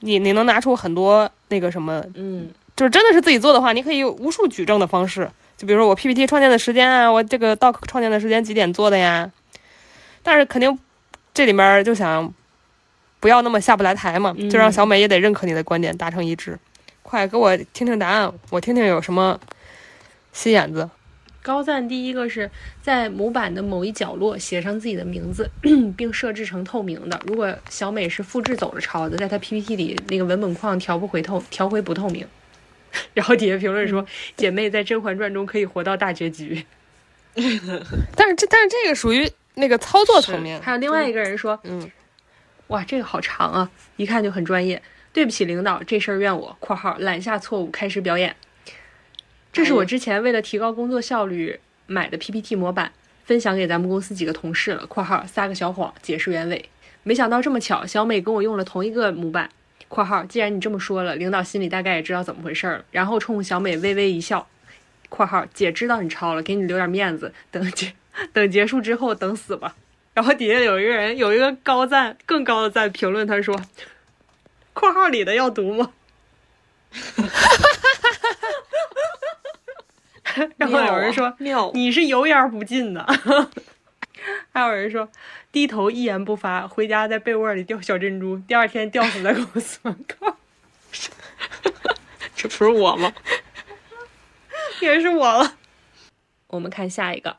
[0.00, 5.28] 你你能拿出很多那个什么，嗯，就是真的是自己做的话，你可以有无数举证的方式。
[5.56, 9.30] 就比如说我 PPT 创建的时间啊，我这个 doc 创建的时间几点做的呀？
[10.22, 10.78] 但是肯定
[11.32, 12.32] 这里面就想
[13.20, 16.58] 不要那么下不来台嘛，就让嗯小美也得认可你的观点，达成一致。
[17.02, 19.38] 快给我听听答案，我听听有什么
[20.32, 20.88] 心眼子。
[21.44, 25.50] 高赞第一个是在模板的某一角落写上自己的名字，
[25.94, 27.20] 并设置成透明的。
[27.26, 32.26] 如果小美是复制走着抄的，在她 PPT 里那个文本框调不回透，调回不透明。
[33.12, 36.64] 然后底下评论说：“姐妹在《甄嬛传》中可以活到大结局。
[38.16, 41.90] 但是这但是这个属于那个操作层”面，还有另外一个人说嗯
[42.68, 44.80] ，：“哇，这个好长啊，一看就很专业。
[45.12, 46.56] 对不起，领导，这事儿怨我。
[46.58, 48.34] （括号揽下错误，开始表演。）
[49.54, 52.90] 这是我之前为了提高工作效率买的 PPT 模板，
[53.24, 54.84] 分享给咱们公司几个同事了。
[54.90, 56.68] （括号撒个小谎，解释原委。）
[57.04, 59.48] 没想到这么巧，小美跟我用了同一个模板。
[59.86, 64.44] （括号既然你这么说了，领导心里大概也知道怎么回事儿了。）然后冲小美微微一笑。
[65.08, 67.92] （括号姐知道你抄了，给你留点面子，等结
[68.34, 69.76] 等结束之后等死吧。）
[70.14, 73.56] 然后底下有一个人有一个高赞更高的赞评论，他说
[74.74, 75.92] ：“括号里的要读吗？”
[80.56, 83.04] 然后有人说妙，你是油盐不进的，
[84.52, 85.08] 还有人说
[85.52, 90.34] 低头一言不发，回家在被窝里掉小珍珠，第二天吊死在公司门口，
[92.34, 93.12] 这不是我吗？
[94.80, 95.56] 也是我了。
[96.48, 97.36] 我们看下一个，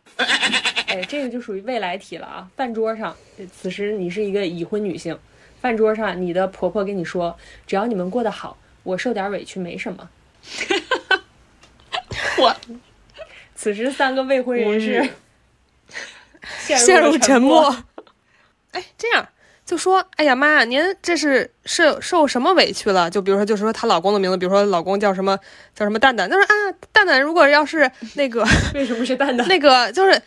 [0.88, 2.50] 哎，这个就属于未来题了啊！
[2.56, 3.16] 饭桌上，
[3.52, 5.18] 此时你是一个已婚女性，
[5.62, 10.10] 饭桌上你的婆婆跟你说，只要你们过得好，我受点委屈没什么。
[12.38, 12.54] 我
[13.66, 15.10] 此时三个未婚人士
[16.60, 17.64] 陷陷入沉默。
[17.64, 17.84] 默。
[18.74, 19.28] 哎，这样
[19.66, 23.10] 就说：“哎呀妈，您这是是受什么委屈了？
[23.10, 25.36] 就比如说，就是说她老公的名字，比如说老公叫什么
[25.74, 26.54] 叫什么蛋蛋，就是啊，
[26.92, 29.48] 蛋蛋如果要是那个 为什么是蛋蛋？
[29.50, 30.12] 那个就是，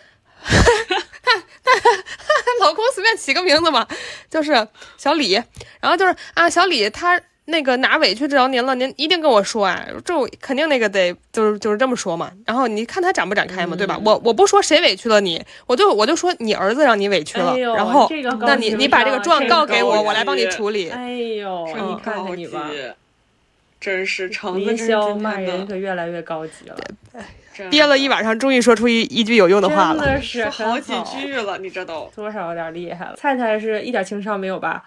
[2.60, 3.86] 老公随便起个名字嘛，
[4.28, 4.66] 就是
[4.96, 5.34] 小李，
[5.80, 7.20] 然后就是啊，小李他
[7.50, 12.30] 那个哪委屈着您了，您一定跟我说啊，这肯定那个得就是就是这么说嘛。
[12.44, 13.98] 然后你看他展不展开嘛，对吧？
[14.04, 20.90] 我我不说谁委屈了你，我就我就说你儿子让你委屈了，哎然后这个那你你把这个状告给我，高我来帮你处理。
[20.90, 22.68] 哎呦，嗯你看看你吧，
[23.80, 26.76] 真是橙子真骂人可越来越高级了，
[27.70, 30.04] 憋了一晚上，终于说出一一句有用的话了。
[30.04, 33.16] 真的是好几句了，你这都多少有点厉害了。
[33.16, 34.84] 菜菜是一点情商没有吧？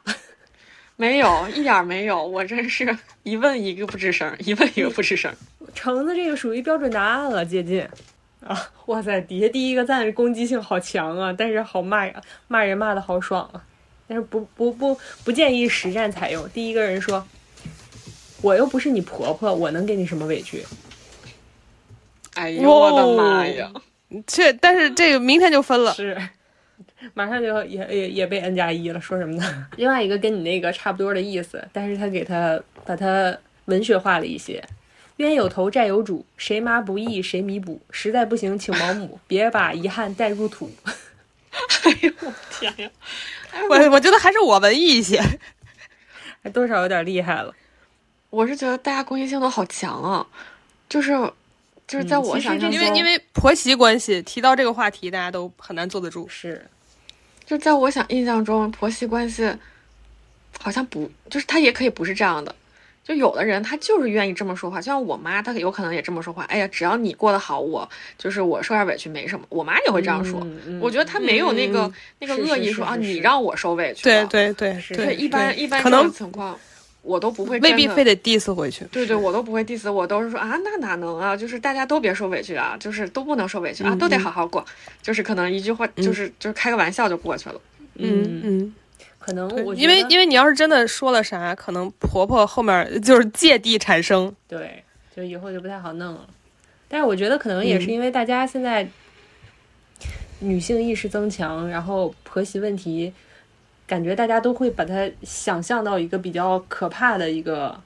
[1.01, 5.33] 没有一点儿没有，我真是一问一个不吱声，一问一个不吱声。
[5.73, 7.81] 橙子这个属于标准答案了，接近。
[8.45, 9.19] 啊，哇塞！
[9.21, 13.63] 底下第一个赞攻击性好强啊，但是好骂呀骂人骂的好爽啊，
[14.07, 16.47] 但是不不不不建议实战采用。
[16.51, 17.25] 第一个人说
[18.43, 20.63] ：“我又不是你婆婆，我能给你什么委屈
[22.35, 23.71] 哎呦我的妈呀！
[24.27, 25.91] 这但是这个明天就分？”了。
[25.95, 26.15] 是，
[27.13, 29.67] 马上就也也也被 N 加一了，说什么呢？
[29.77, 34.63] 另外一个跟你那个差不多的意思，但是他给他把它文学化了一些。
[35.17, 40.71] 冤有头债有主，谁妈不义谁弥补，实在不行请保姆，别把遗憾带入土。
[41.83, 42.89] 哎呦我天呀！
[43.69, 45.21] 我我觉得还是我文艺一些。
[46.41, 47.53] 还多少有点厉害了。
[48.31, 50.25] 我是觉得大家攻击性都好强啊，
[50.89, 51.11] 就是
[51.85, 56.27] 就是在嗯我其实这想象中，因为因为婆媳关系提到这个话题，大家都很难坐得住。
[56.27, 56.65] 是，
[57.51, 59.45] 就在我想印象中，婆媳关系
[60.57, 62.55] 好像不，就是他也可以不是这样的。
[63.03, 66.45] 就有的人他就是愿意这么说话，就像我妈，她有可能也这么说话。
[66.45, 69.45] 哎呀，只要你过得好，我就是我受点委屈没什么。
[69.49, 70.39] 我妈也会这样说。
[70.45, 74.03] 嗯嗯我觉得她没有那个、嗯那个恶意说啊，你让我受委屈。
[74.03, 76.57] 对对对，一般一般这种情况
[77.01, 78.85] 我都不会未必非得 diss 回去。
[78.91, 81.35] 对对，我都不会 diss，我都是说啊，那哪能啊？
[81.35, 84.63] 就是大家都别受委屈啊，就是都不能受委屈啊，嗯都得嗯好好过。
[85.01, 87.61] 就是可能一句话，就是就是开个玩笑就过去了。
[87.95, 88.75] 嗯嗯，
[89.19, 94.33] 可能我因为因为为你要是真的说了啥，可能婆婆后面就是芥蒂产生。
[94.47, 94.83] 对，
[95.15, 96.27] 就以后就不太好弄了。
[96.87, 98.87] 但是我觉得可能也是嗯因为大家现在
[100.39, 103.11] 女性意识增强，然后婆媳问题，
[103.91, 107.77] 感觉大家都会把它想象到一个比较可怕的一个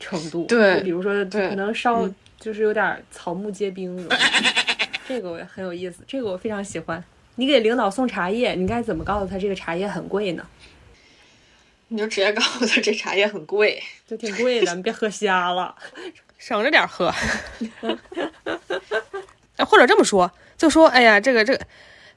[0.00, 0.46] 程度。
[0.46, 4.08] 对比如说可能稍嗯就是有点草木皆兵。
[5.06, 7.04] 这个我很有意思，这个我非常喜欢。
[7.34, 10.46] 你给领导送茶叶，你该怎么告诉他这个茶叶很贵呢？
[11.88, 15.74] 你就直接告诉他这茶叶很贵，就挺贵的，你别喝瞎了。
[16.38, 17.12] 省着点喝，
[19.56, 21.60] 哎或者这么说，就说哎呀，这个这个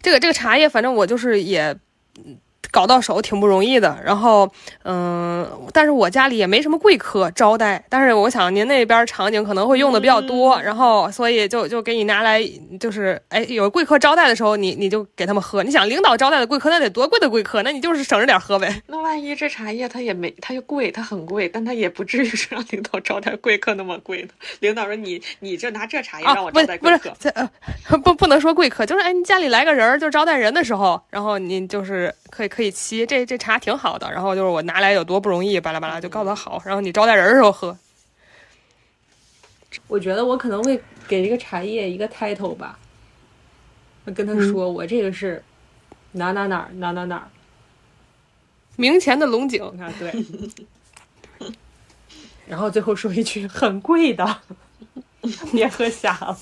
[0.01, 1.77] 这个这个茶叶，反正我就是也
[2.23, 2.37] 嗯
[2.71, 3.97] 搞到手挺不容易的。
[4.03, 4.49] 然后
[4.83, 12.41] 嗯、但是我家里也没什么贵客招待，但是我想您那边场景可能会用的比较多，然后所以就就给你拿来，
[12.79, 15.63] 就是哎有贵客招待的时候，你你就给他们喝。
[15.63, 18.81] 你想领导招待的贵客，那得多贵的贵客，那你就是省着点喝呗。
[18.87, 24.29] 那万一这茶叶它也没，它又贵，它很贵，但它也不至于是让领导招待贵客那么贵的。
[24.59, 27.49] 领导说你你就拿这茶叶啊，让我不是不是招待贵客，这呃
[28.03, 37.77] 不 不能说贵客，就是哎，你家里来个人，就招待人的时候，然后你就是可以可以沏这这茶挺好的，然后就是我拿来有多不容易，巴拉巴拉就告诉他好，然后你招待人的时候喝。
[39.85, 42.79] 我觉得我可能会给这个茶叶一个 title 吧，
[44.05, 44.41] 我跟他嗯。
[44.41, 45.43] 说、我这个是
[46.13, 47.29] 哪哪哪儿哪哪哪儿，
[48.75, 50.11] 明前的龙井，你看对，
[52.49, 54.41] 然后最后说一句很贵的，
[55.51, 56.35] 别喝瞎了。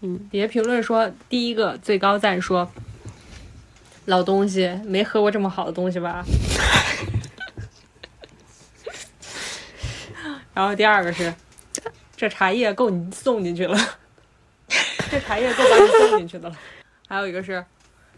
[0.00, 2.68] 嗯，底下评论说第一个最高赞说
[4.10, 6.22] 老东西没喝过这么好的东西吧，
[10.52, 11.32] 然后第二个是
[12.16, 13.78] 这茶叶够你送进去了，
[15.08, 16.56] 这茶叶够把你送进去的了。
[17.06, 17.64] 还有一个是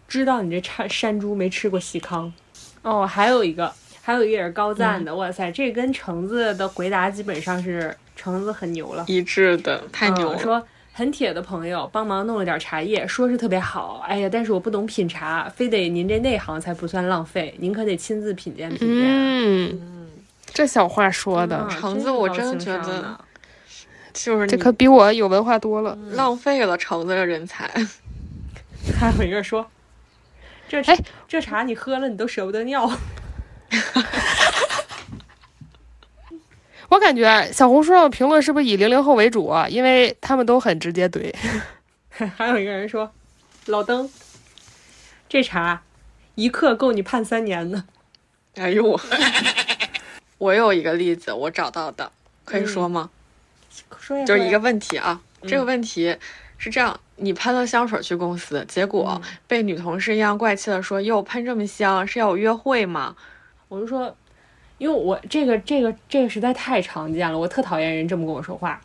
[0.08, 2.32] 知道你这山山猪没吃过喜康，
[2.80, 3.70] 哦，还有一个
[4.00, 9.04] 还有一个也是高赞的，哇塞，这跟橙子的回答基本上是橙子很牛了。
[9.08, 10.38] 一致的，太牛了。
[10.38, 14.04] 嗯说很铁的朋友帮忙弄了点茶叶，说是特别好。
[14.06, 19.06] 哎呀，但是我不懂品茶，非得您这内行才不算浪费，您可得亲自品鉴品鉴。
[19.08, 20.08] 嗯，
[20.52, 23.18] 这小话说的，嗯橙子我真觉得
[24.12, 25.98] 就是这可比我有文化多了。
[26.10, 27.70] 浪费了橙子的人才。
[29.00, 29.66] 还有一个说，
[30.68, 32.90] 这哎这茶你喝了你都舍不得尿。
[36.92, 39.66] 我感觉小红书上评论是不是以零零后为主啊？
[39.66, 41.34] 因为他们都很直接怼。
[42.36, 43.10] 还有一个人说，
[43.64, 44.10] 老登，
[45.26, 45.82] 这茶
[46.34, 47.82] 一克够你判三年的。
[48.56, 49.00] 哎呦我，
[50.36, 52.12] 我有一个例子，我找到的，
[52.44, 53.08] 可以说吗？
[53.98, 55.18] 说呀，就是一个问题啊，
[55.48, 56.14] 这个问题
[56.58, 63.16] 是这样：你喷了香水去公司，结果被女同事阴阳怪气的说：“哟，喷这么香，是要我约会吗
[63.68, 64.14] 我就说，
[64.82, 68.80] 因为我这个这个这个实在太常见了，我特讨厌人这么跟我说话。？”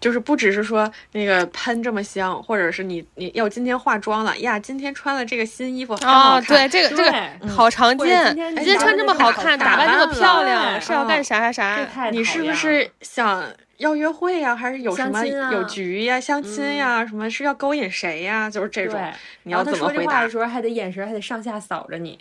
[0.00, 6.68] 就是不只是说那个喷这么香，或者是你你要今天化妆了呀，今天穿了这个新衣服很好啊，看。
[6.68, 8.26] 对，这个这个好常见。
[8.26, 11.86] 今天今天穿这么好看，打扮这么漂亮，是要干啥啥啥？
[11.86, 13.42] 太你是不是想
[13.78, 18.50] 要约会呀、还是有什么啊有局呀、相亲呀、什么是要勾引谁呀？
[18.50, 19.00] 就是这种，，
[19.44, 20.30] 你要怎么回答说这话的？
[20.30, 22.18] 时候还得眼神还得上下扫着你，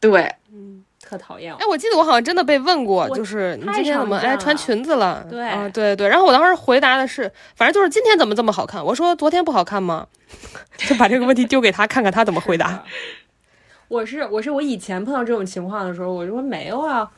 [0.00, 0.34] 对，
[1.10, 1.52] 特讨厌。
[1.54, 5.26] 哎，我记得我好像真的被问过，就是你今天怎么哎穿裙子了？
[5.28, 6.08] 对啊，对对。
[6.08, 8.84] 然后我当时回答的是，反正就是今天怎么这么好看？
[8.84, 10.06] 我说昨天不好看吗？
[10.78, 12.84] 就把这个问题丢给他，看看他怎么回答。
[13.88, 17.10] 我是我是我以前碰到这种情况的时候，我就说没有啊，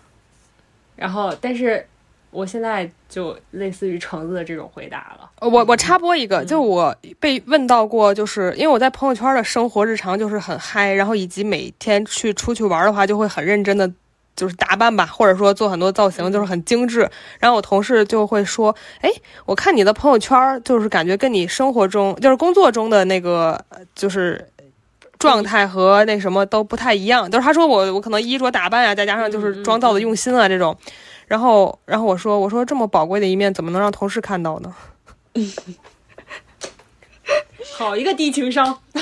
[0.96, 1.86] 然后但是
[2.32, 5.30] 我现在就类似于橙子的这种回答了。
[5.38, 13.88] 呃我我插播一个，就我被问到过，就是因为我在朋友圈的生活日常就是很嗨，然后以及每天去出去玩的话，就会很认真的。
[14.34, 17.06] 就是打扮吧，或者说做很多造型，就是很精致。
[17.38, 19.10] 然后我同事就会说：“哎，
[19.44, 24.42] 我看你的朋友圈，就是感觉跟你生活中，就是工作中的那个，呃就是
[25.18, 30.74] 状态和那什么都不太一样。”就是他说我我可能衣着打扮啊，再加上就是妆造的用心啊这种。
[31.32, 34.74] 然后然后我说我说这么宝贵的一面，怎么能让同事看到呢？
[37.74, 38.78] 好一个低情商，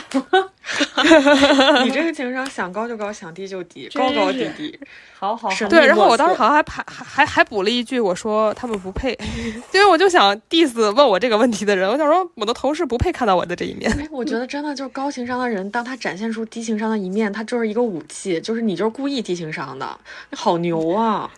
[1.82, 4.78] 你这个情商想高就高，想低就低，高高低低。
[5.18, 9.18] 好好好对，然后我当时好好像还还还还还补了一句，我说他们不配，
[9.74, 13.90] 因为我就想 diss 问我这个问题的人，我想说我的同事不配看到我的这一面。
[13.98, 19.98] 哎，我觉得真的就是高情商的人，当他展现出低情商的一面，他就是一个武器，就是你就是故意低情商的，
[20.30, 21.28] 你好牛啊！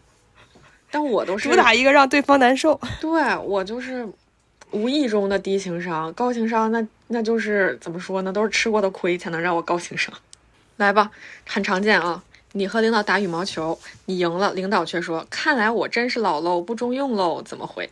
[0.92, 2.80] 但我都是主打一个让对方难受。
[3.00, 4.06] 对我就是
[4.70, 8.32] 无意中的低情商，高情商那那就是怎么说呢？
[8.32, 10.14] 都是吃过的亏才能让我高情商。
[10.76, 11.10] 来吧，
[11.46, 12.22] 很常见啊。
[12.52, 17.90] 你和领导打羽毛球，你赢了，领导却说：“看来我真是老喽，不中用喽。”怎么回？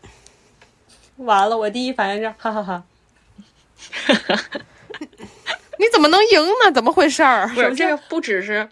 [1.17, 2.83] 完了，我第一反应是哈哈哈。
[5.79, 6.71] 你怎么能赢呢？
[6.75, 7.49] 怎么回事儿？
[7.55, 8.69] 不是这个，不只是，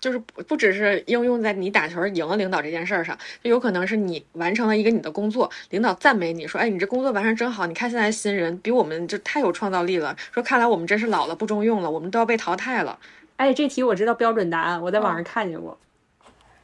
[0.00, 12.98] 就是不不只是应用在你打球赢了领导这件事儿上，就有可能是你完成了一个你的工作，领导赞美你说：“哎，你这工作完成真好，你看现在新人比我们就太有创造力了。”说看来我们真是老了，不中用了，我们都要被淘汰了。
[13.36, 15.78] 哎，这题我知道标准答案，我在网上看见过。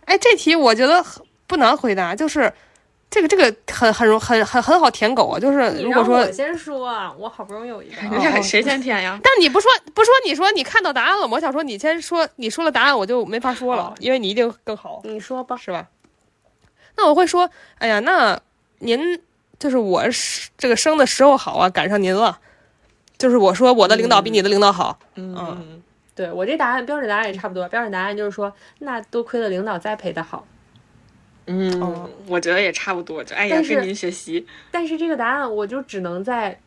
[0.05, 1.05] 哎，这题我觉得
[1.47, 2.53] 不难回答，就是
[3.11, 5.39] 这个这个很很容很很很好舔狗啊。
[5.39, 7.97] 就是如果说我，先说啊，我好不容易有一个。
[8.43, 9.19] 谁先舔呀？
[9.23, 15.01] 但你不说不说，你说你看到答案了吗，我想说你先说，你说了答案我就没法说了哦，因为你一定更好。
[15.05, 15.57] 你说吧。
[15.57, 15.89] 是吧？
[16.97, 17.49] 那我会说，
[17.79, 18.41] 哎呀，那
[18.81, 19.21] 您
[19.59, 22.41] 就是我是这个生的时候好啊，赶上您了。
[23.17, 25.81] 就是我说我的领导比你的领导好，嗯，
[26.17, 30.45] 对我这答案标准答案也差不多，标准答案就是说，那多亏了领导栽培的好。
[31.47, 34.47] 嗯，哦我觉得也差不多，就哎呀，但是跟您学习。
[34.71, 36.59] 但是这个答案我就只能在，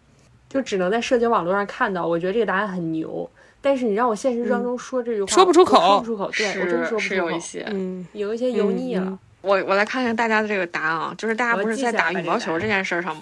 [0.49, 2.05] 就只能在社交网络上看到。
[2.05, 3.29] 我觉得这个答案很牛，
[3.61, 6.31] 但是你让我现实当中说这句话，说不出口说不出口。
[6.31, 7.65] 对，我真说不出口，有一些。
[7.69, 9.05] 嗯，有一些油腻了。
[9.05, 13.21] 嗯我我来看看大家的这个答案啊，就是大家不是在打羽毛球这件事儿上吗？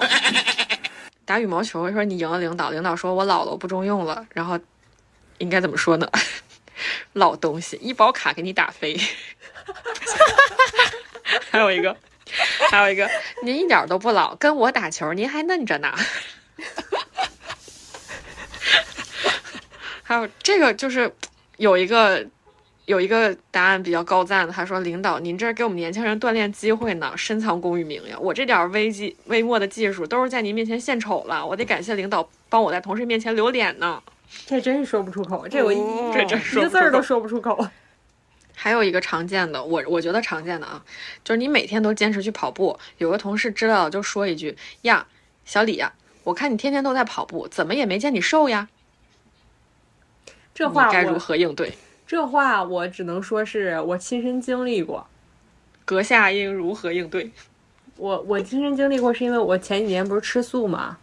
[1.25, 4.57] 打羽毛球说你赢了领导，领导说我老了我不中用了，然后
[5.37, 6.09] 应该怎么说呢？
[7.13, 8.97] 老东西，医保卡给你打飞。
[11.51, 11.95] 还有一个，
[12.71, 13.09] 还有一个，
[13.43, 15.93] 您一点儿都不老，跟我打球您还嫩着呢。
[20.03, 21.11] 还有这个就是
[21.57, 22.23] 有一个
[22.85, 28.15] 有一个答案比较高赞的，他说：“领导，您这儿给我们年轻人锻炼机会呢，深藏功与名呀！
[28.19, 34.01] 我这点儿微技微末的技术都是在您面前献丑了，我得感谢领导帮我在同事面前留脸呢。
[34.45, 37.67] 这真是说不出口，这我一、哦这真一个字儿都说不出口。
[38.55, 40.83] 还有一个常见的，我我觉得常见的啊，
[41.23, 45.05] 就是你每天都坚持去跑步，有个同事知道了就说一句：呀，
[45.43, 45.93] 小李呀，
[46.23, 48.69] 我看你天天都在跑步，怎么也没见你瘦呀？
[50.53, 51.77] 这话该如何应对？
[52.07, 55.05] 这话我只能说是我亲身经历过。
[55.83, 57.29] 阁下应如何应对？
[57.97, 60.97] 我我亲身经历过，是因为我前几年不是吃素嘛，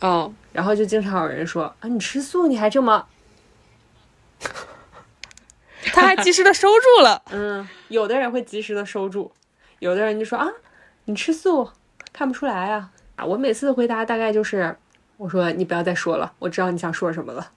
[0.00, 3.06] 哦，然后就经常有人说啊，你吃素你还这么
[5.92, 7.22] 他还及时的收住了。
[7.30, 9.32] 嗯，有的人会及时的收住，
[9.78, 10.46] 有的人就说啊，
[11.04, 11.70] 你吃素
[12.12, 13.24] 看不出来啊啊！
[13.24, 14.76] 我每次的回答大概就是，
[15.16, 17.50] 我说你不要再说了，我知道你想说什么了。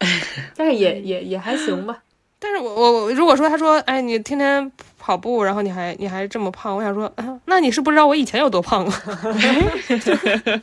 [0.54, 2.02] 但是也也也还行吧。
[2.38, 8.92] 但是我我我如果说他说，哎，你天天跑步，然后你还你还这么胖，我想说，啊、那你是不知道我以前有多胖啊，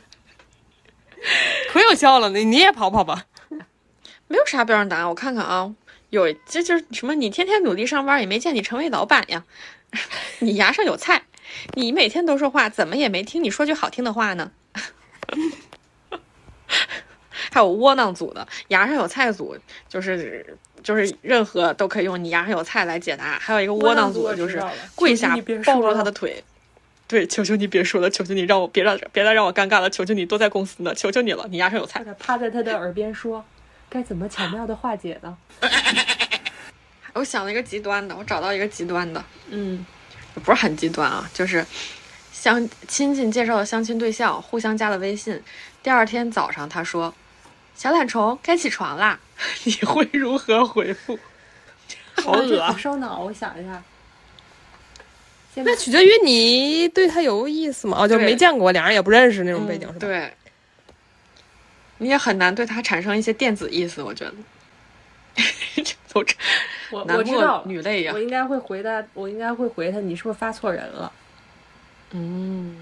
[1.70, 3.24] 可有效了，你你也跑跑吧。
[4.28, 5.70] 没有啥标准答案，我看看啊，
[6.16, 7.14] 有这就是什么？
[7.14, 9.44] 你天天努力上班，也没见你成为老板呀。
[10.40, 11.22] 你牙上有菜，
[11.74, 14.50] 你每天都说话，怎么也没听你说句好听的话呢？
[17.52, 19.56] 还有窝囊组的，牙上有菜组，
[19.88, 23.38] 就是就是任何都可以用你牙上有菜来解答。
[23.38, 24.62] 还有一个窝囊组的，就是
[24.94, 26.42] 跪下抱住他的腿。
[27.08, 33.44] 对，求求你别说了，求求你让我别让别再让我尴尬了，求求你都在公司呢，求求你了，你牙上有菜趴在他的耳边说，
[33.96, 35.34] 该怎么巧妙的化解呢？
[37.14, 39.86] 我想了一个极端的，我找到一个极端的，嗯，
[40.44, 41.64] 不是很极端啊，就是
[42.30, 45.42] 相亲戚介绍的相亲对象，互相加了微信。
[45.82, 47.14] 第二天早上，他说
[47.74, 49.18] ：“小懒虫，该起床啦。
[49.64, 51.18] ”你会如何回复？
[52.22, 52.76] 好恶啊！
[52.78, 53.20] 烧脑。
[53.20, 53.82] 我想一下，
[55.54, 57.96] 那取决于你对他有意思吗？
[58.00, 60.00] 哦，就没见过，俩人也不认识那种背景、是吧？
[60.00, 60.34] 对，
[61.98, 64.34] 你也很难对他产生一些电子意思，我觉得。
[66.12, 66.34] 都这
[66.90, 68.18] 我我知道了女泪呀我。
[68.18, 71.12] 应该会回答，我应该会回他，你是不是发错人了？
[72.12, 72.74] 嗯，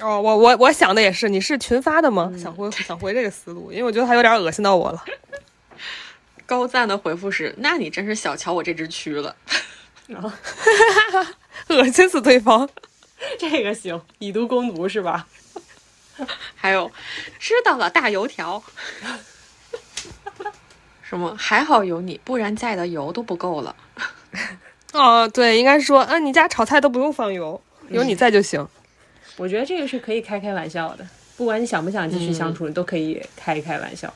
[0.00, 2.32] 哦，我我我想的也是，你是群发的吗？
[2.38, 5.04] 想回想回这个思路，因为我觉得他有点恶心到我了。
[6.46, 9.36] 高赞的回复是：“那你真是小瞧我这只蛆了。
[11.68, 12.68] 恶心死对方。
[13.38, 15.28] 这个行，以毒攻毒是吧？”
[16.54, 16.90] 还有，
[17.38, 18.62] 知道了，大油条。
[21.02, 21.34] 什么？
[21.36, 23.74] 还好有你，不然家里的油都不够了。
[24.92, 28.66] 哦，对，应该说，啊，你家炒菜都不用放油，有你在就行。
[29.36, 31.06] 我觉得这个是可以开开玩笑的，
[31.36, 34.12] 不管你想不想继续相处，你都可以开一开玩笑。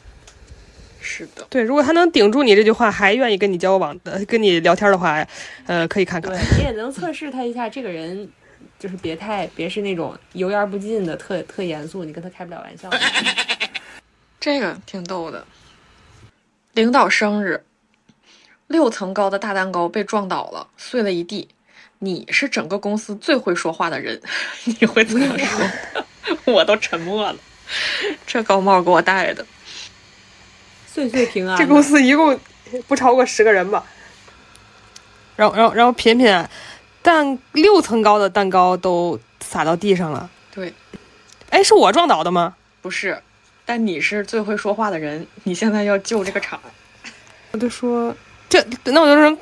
[1.01, 5.27] 是的，对，如果他能顶住你这句话，还愿意跟你交往的、跟你聊天的话，
[5.67, 6.41] 呃，可以看看对。
[6.59, 8.29] 你也能测试他一下，这个人
[8.85, 12.91] 就是别太别是那种油盐不进的，特特严肃，你跟他开不了玩笑。
[14.39, 15.43] 这个挺逗的。
[16.75, 17.65] 领导生日，
[18.67, 21.49] 六层高的大蛋糕被撞倒了，碎了一地。
[22.01, 24.21] 你是整个公司最会说话的人，
[24.79, 26.45] 你会怎么说？
[26.53, 27.39] 我都沉默了。
[28.27, 29.47] 这高帽给我戴的，
[30.87, 31.57] 岁岁平安。
[31.57, 32.39] 这公司一共
[32.87, 33.83] 不超过十个人吧。
[35.37, 36.27] 然后，然后，然后品品，
[37.05, 40.29] 蛋六层高的蛋糕都撒到地上了。
[40.55, 40.73] 对，
[41.51, 42.57] 哎，是我撞倒的吗？
[42.81, 43.23] 不是，
[43.67, 46.59] 但你是最会说话的人，你现在要救这个场。
[47.53, 48.15] 我就说
[48.49, 49.37] 这，那我就是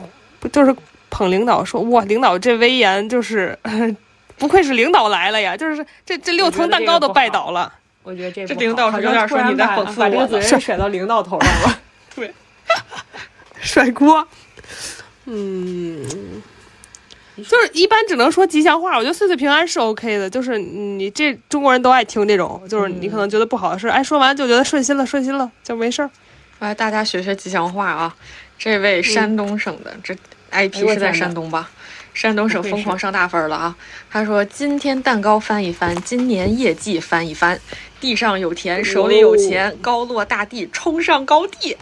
[0.50, 0.74] 就是
[1.08, 3.56] 捧领导说，哇，领导这威严就是，
[4.36, 5.56] 不愧是领导来了呀！
[5.56, 7.72] 就是这这六层蛋糕都拜倒了。
[8.02, 11.80] 我觉得这这领导是有点说你在讽刺把这个我了责任甩到领导头上了。
[12.16, 12.34] 对
[13.60, 14.26] 甩锅。
[15.26, 16.42] 嗯，
[17.36, 18.96] 就是一般只能说吉祥话。
[18.96, 26.10] 我觉得岁岁平安是 OK 的，就是你这中国人都爱听这种，就是你可能觉得不好的事，哎，说完就觉得顺心了，顺心了就没事儿。
[26.58, 28.14] 来，大家学学吉祥话啊！
[28.58, 30.14] 这位山东省的，这
[30.52, 31.68] IP 是在山东吧？
[32.14, 33.74] 山东省疯狂上大分了啊！
[34.10, 37.58] 他说：“今天蛋糕翻一翻，今年业绩翻一翻，
[37.98, 41.76] 地上有田，手里有钱，高落大地，冲上高地。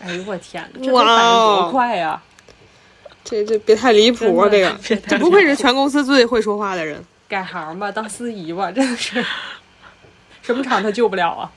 [0.00, 2.20] 哎呦我天哪，这反应哦多快呀！
[3.24, 4.46] 这这别太离谱啊！
[4.50, 7.02] 这个 这不愧是全公司最会说话的人。
[7.26, 9.24] 改行吧，当司仪吧，真的是
[10.42, 11.50] 什么场他救不了啊！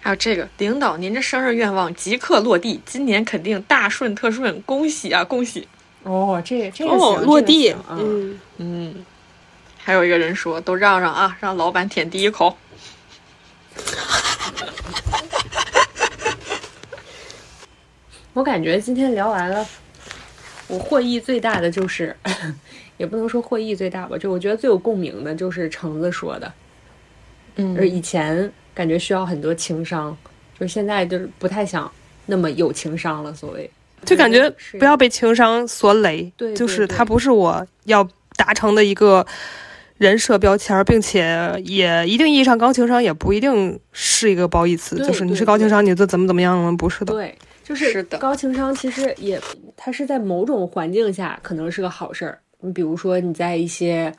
[0.00, 5.66] 还有这个，领导，您这生日愿望即刻落地，今年肯定大顺特顺，恭喜啊，恭喜！
[6.02, 9.04] 哦，这这个哦，落地嗯，嗯，
[9.76, 12.58] 还有一个人说，都让让啊，让老板舔第一口。
[18.32, 19.66] 我感觉今天聊完了，
[20.68, 22.14] 我获益最大的就是，
[22.96, 26.52] 也不能说获益最大吧，就我觉得最有共鸣的就是橙子说的，
[27.56, 30.16] 就是嗯，以前感觉需要很多情商，
[30.58, 31.90] 就是现在就是不太想
[32.26, 33.70] 那么有情商了，所谓
[34.04, 39.26] 就感觉不要被情商所累，对就是对它不是我要达成的一个
[39.96, 47.12] 人设标签，并且也一定意义上高情商也不一定是一个褒义词，就是你是高情商，你就怎么怎么样了，不是的。
[47.12, 47.36] 对，
[47.68, 49.38] 就是高情商其实也，
[49.76, 52.38] 它是在某种环境下可能是个好事儿。
[52.60, 54.10] 你比如说你在一些，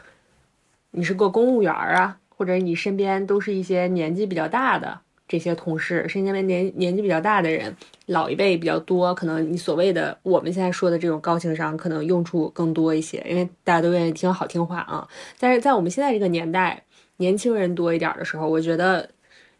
[0.91, 15.07] 你是个公务员儿啊，或者你身边都是一些年纪比较大的这些同事，身边年年纪比较大的人，老一辈比较多，可能你所谓的我们现在说的这种高情商，可能用处更多一些，因为大家都愿意听好听话啊。
[15.39, 16.83] 但是在我们现在这个年代，
[17.17, 19.09] 年轻人多一点的时候，我觉得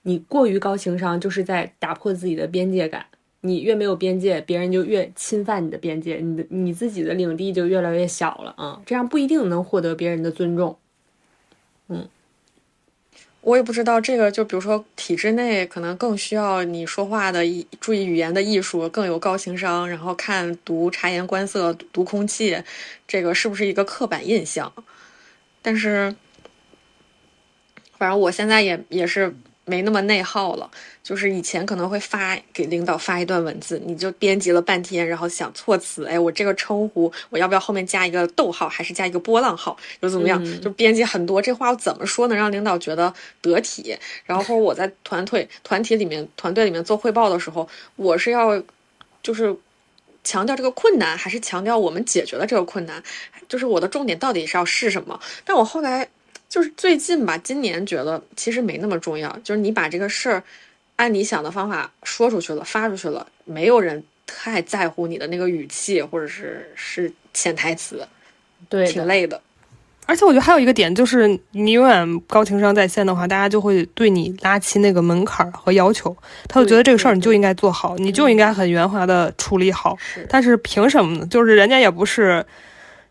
[0.04, 3.04] 你过于高情商，就是在打破自己的边界感。
[3.42, 10.78] 你越没有边界，别人就越侵犯你的边界，你的你自己的领地就越来越小了啊，这样不一定能获得别人的尊重。
[11.88, 12.08] 嗯
[13.42, 17.42] 我也不知道这个，就比如说体制内可能更需要你说话的，
[17.80, 22.62] 注意语言的艺术，更有高情商，然后看读察言观色、读空气，
[23.08, 24.72] 这个是不是一个刻板印象？
[25.62, 26.14] 但是，
[27.98, 29.34] 反正我现在也也是
[29.70, 30.70] 没那么内耗了。
[31.02, 40.40] 就是以前可能会发给领导发一段文字，你就编辑了半天，然后想措辞，哎，我这个称呼我要不要后面加一个逗号，还是加一个波浪号，又怎么样？
[40.62, 43.98] 就编辑很多，这话我怎么说能让领导觉得得体？
[44.26, 48.62] 然后或者我在团队 团体里面团队里面做汇报的时候，我是要
[49.24, 49.56] 就是
[50.24, 53.02] 强调这个困难，还是强调我们解决了这个困难？
[53.48, 55.20] 就是我的重点到底是要是什么？
[55.44, 56.08] 但我后来
[56.50, 60.44] 就是最近吧，今年觉得其实没那么重要，就是你把这个事儿。
[60.96, 68.06] 按你想的方法说出去了，发出去了，没有人太在乎你的那个语气，或者是是潜台词，
[68.68, 69.40] 对，挺累的。
[70.06, 76.14] 而且我觉得还有一个点，就是你永远高情商在线的话，大家就会对你拉起那个门槛和要求，
[76.50, 79.98] 他就觉得这个事儿你就应该做好，你就应该很圆滑的处理好。
[80.28, 81.26] 但是凭什么呢？
[81.28, 82.46] 就是人家也不是。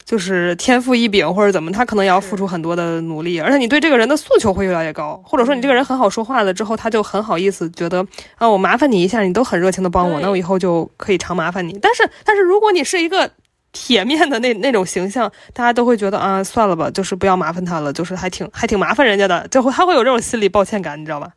[0.08, 8.02] 就是天赋异禀或者怎么，他可能也要付出很多的努力，而且你对这个人的诉求会越来越高，或者说你这个人很好说话了之后，他就很好意思，觉得
[8.36, 11.78] 啊我麻烦你一下，你都很热情的帮我，那我以后就可以常麻烦你。
[11.82, 13.30] 但是但是如果你是一个
[13.70, 21.30] 铁面的那那种形象，大家都会觉得啊算了吧，就是不要麻烦他了，就是还挺还挺麻烦人家的，就会他会有这种心理抱歉感，你知道吧？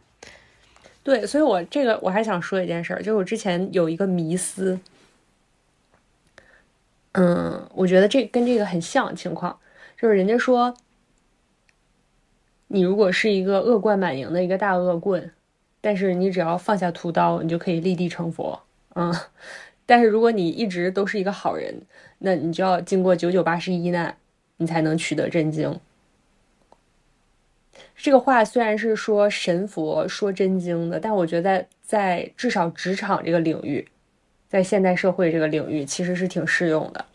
[1.04, 4.80] 对，所以我这个我还想说一件事儿，就是我之前有一个迷思。
[7.14, 9.60] 嗯，我觉得这跟这个很像情况，
[10.00, 10.74] 就是人家说，
[12.68, 15.32] 你如果是一个恶贯满盈的一个大恶棍，
[15.82, 18.62] 但是你只要放下屠刀，你就可以立地成佛。
[18.96, 19.14] 嗯，
[19.86, 21.82] 但是如果你一直都是一个好人，
[22.20, 24.16] 那你就要经过九九八十一难，
[24.58, 25.80] 你才能取得真经。
[27.96, 33.88] 这个话虽然是说神佛说真经的，但我觉得在至少职场这个领域。
[34.52, 37.06] 在现代社会这个领域，其实是挺适用的，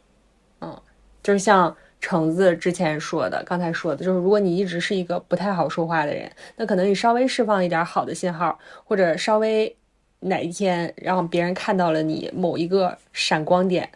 [0.62, 0.74] 嗯，
[1.22, 9.76] 就是像橙子之前说的，刚才说的，就是如果你一直是一个不太好说话的人，那可能你稍微释放一点好的信号，或者稍微
[10.20, 13.86] 哪一天让别人看到了你某一个闪光点，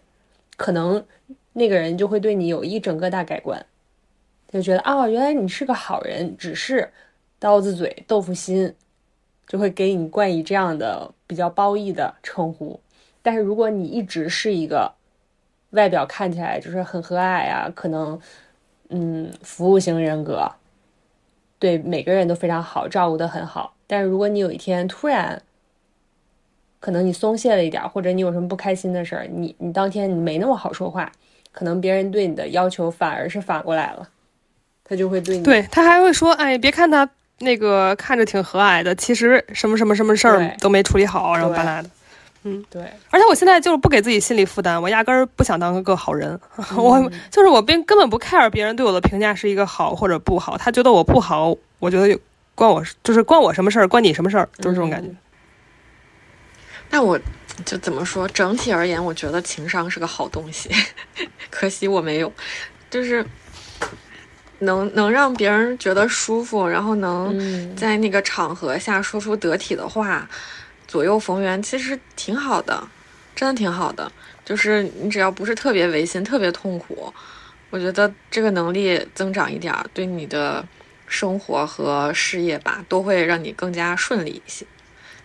[0.58, 1.02] 可能
[1.54, 3.64] 那个人就会对你有一整个大改观，
[4.52, 6.90] 就觉得啊，原来你是个好人，只是
[7.38, 8.74] 刀子嘴豆腐心，
[9.46, 12.78] 就会给你冠以这样的比较褒义的称呼。
[13.22, 14.92] 但是如果你一直是一个
[15.70, 18.18] 外表看起来就是很和蔼啊，可能
[18.88, 20.50] 嗯服务型人格，
[21.58, 23.74] 对每个人都非常好，照顾的很好。
[23.86, 25.42] 但是如果你有一天突然，
[26.80, 31.12] 可能你松懈了一点，或者你有什么不开心的事儿，你你当天你没那么好说话，
[31.52, 34.08] 可能别人对你的要求反而是反过来了，
[34.82, 37.08] 他就会对你，对他还会说，哎，别看他
[37.40, 41.90] 那个看着挺和蔼的，其实什么什么什么事儿都没处理好，然后巴拉的。
[42.42, 46.40] 嗯，对，而且我现在就是不给自己心理负担，我压根儿不想当个好人，
[46.74, 46.98] 我
[47.30, 52.18] 就是我并根本不 care 别人对我的评价是一个好或者不好，他觉得我不好，我觉得
[52.54, 55.10] 关我就是关我什么事儿，关你什么事儿，就是这种感觉。
[56.88, 57.20] 那我
[57.66, 58.26] 就怎么说？
[58.28, 60.70] 整体而言，我觉得情商是个好东西，
[61.50, 62.32] 可惜我没有，
[62.88, 63.22] 就是
[64.60, 70.26] 能能让别人觉得舒服，然后能在那个场合下说出得体的话。
[70.90, 72.88] 左右逢源其实挺好的，
[73.36, 74.10] 真的挺好的。
[74.44, 77.14] 就是你只要不是特别违心、特别痛苦，
[77.70, 80.66] 我觉得这个能力增长一点，对你的
[81.06, 84.66] 生活和事业吧，都会让你更加顺利一些。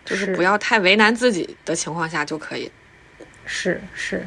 [0.05, 2.71] 就是不要太为难自己的情况下就可以。
[3.47, 4.23] 是是，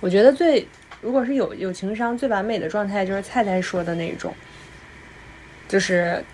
[0.00, 0.66] 我觉得最
[1.02, 4.34] 如果是有有情商最完美的状态，就是菜菜说的那种，
[5.68, 6.24] 就是。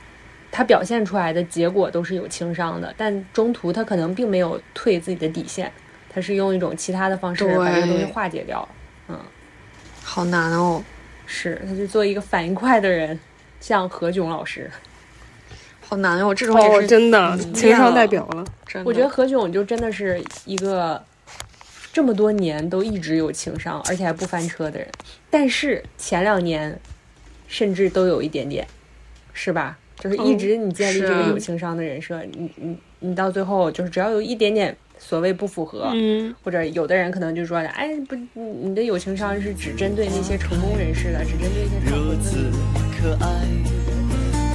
[0.56, 5.72] 他表现出来的结果都是有情商的，但中途他可能并没有退自己的底线，
[6.08, 8.66] 他是用一种其他的方式把这个东西化解掉。
[9.08, 9.18] 嗯，
[10.00, 10.80] 好难哦。
[11.26, 13.18] 是，他就做一个反应快的人，
[13.58, 14.70] 像何炅老师。
[15.80, 18.44] 好难哦，这种也是真的情商代表了。
[18.84, 21.04] 我觉得何炅就真的是一个
[21.92, 24.86] 这么多年都一直有情商，而且还不翻车的人。
[25.30, 26.78] 但是前两年
[27.48, 28.64] 甚至都有一点点，
[29.32, 29.76] 是吧？
[29.98, 42.18] 就是一直你建立这个有情商的人设，你你你到最后就是只要有一点点所谓不符合，嗯或者有的人可能就说，哎不，你的有情商是只针对那些成功人士的，只针对那些成功的。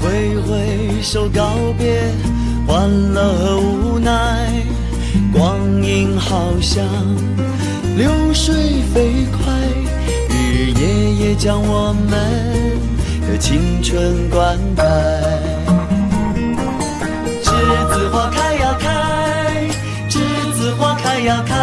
[0.02, 2.02] 挥挥手告别，
[2.66, 4.50] 欢乐和无奈，
[5.32, 6.84] 光阴好像
[7.96, 8.56] 流水
[8.94, 9.54] 飞快，
[10.30, 10.82] 日日夜
[11.28, 12.18] 夜将我们的
[13.40, 14.84] 青春灌溉。
[17.42, 17.52] 栀
[17.94, 18.88] 子花开呀开，
[20.10, 20.20] 栀
[20.54, 21.56] 子花开呀开，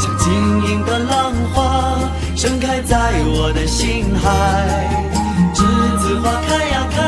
[0.00, 0.32] 像晶
[0.68, 1.98] 莹的浪花
[2.36, 4.30] 盛开在我的心海。
[5.54, 5.64] 栀
[5.98, 6.98] 子花开呀开，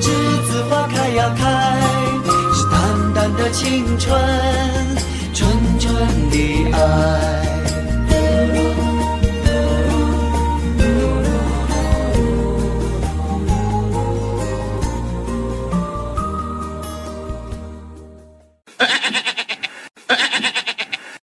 [0.00, 0.06] 栀
[0.46, 1.42] 子花开呀开，
[2.54, 4.18] 是淡淡的青春，
[5.34, 5.92] 纯纯
[6.30, 7.53] 的爱。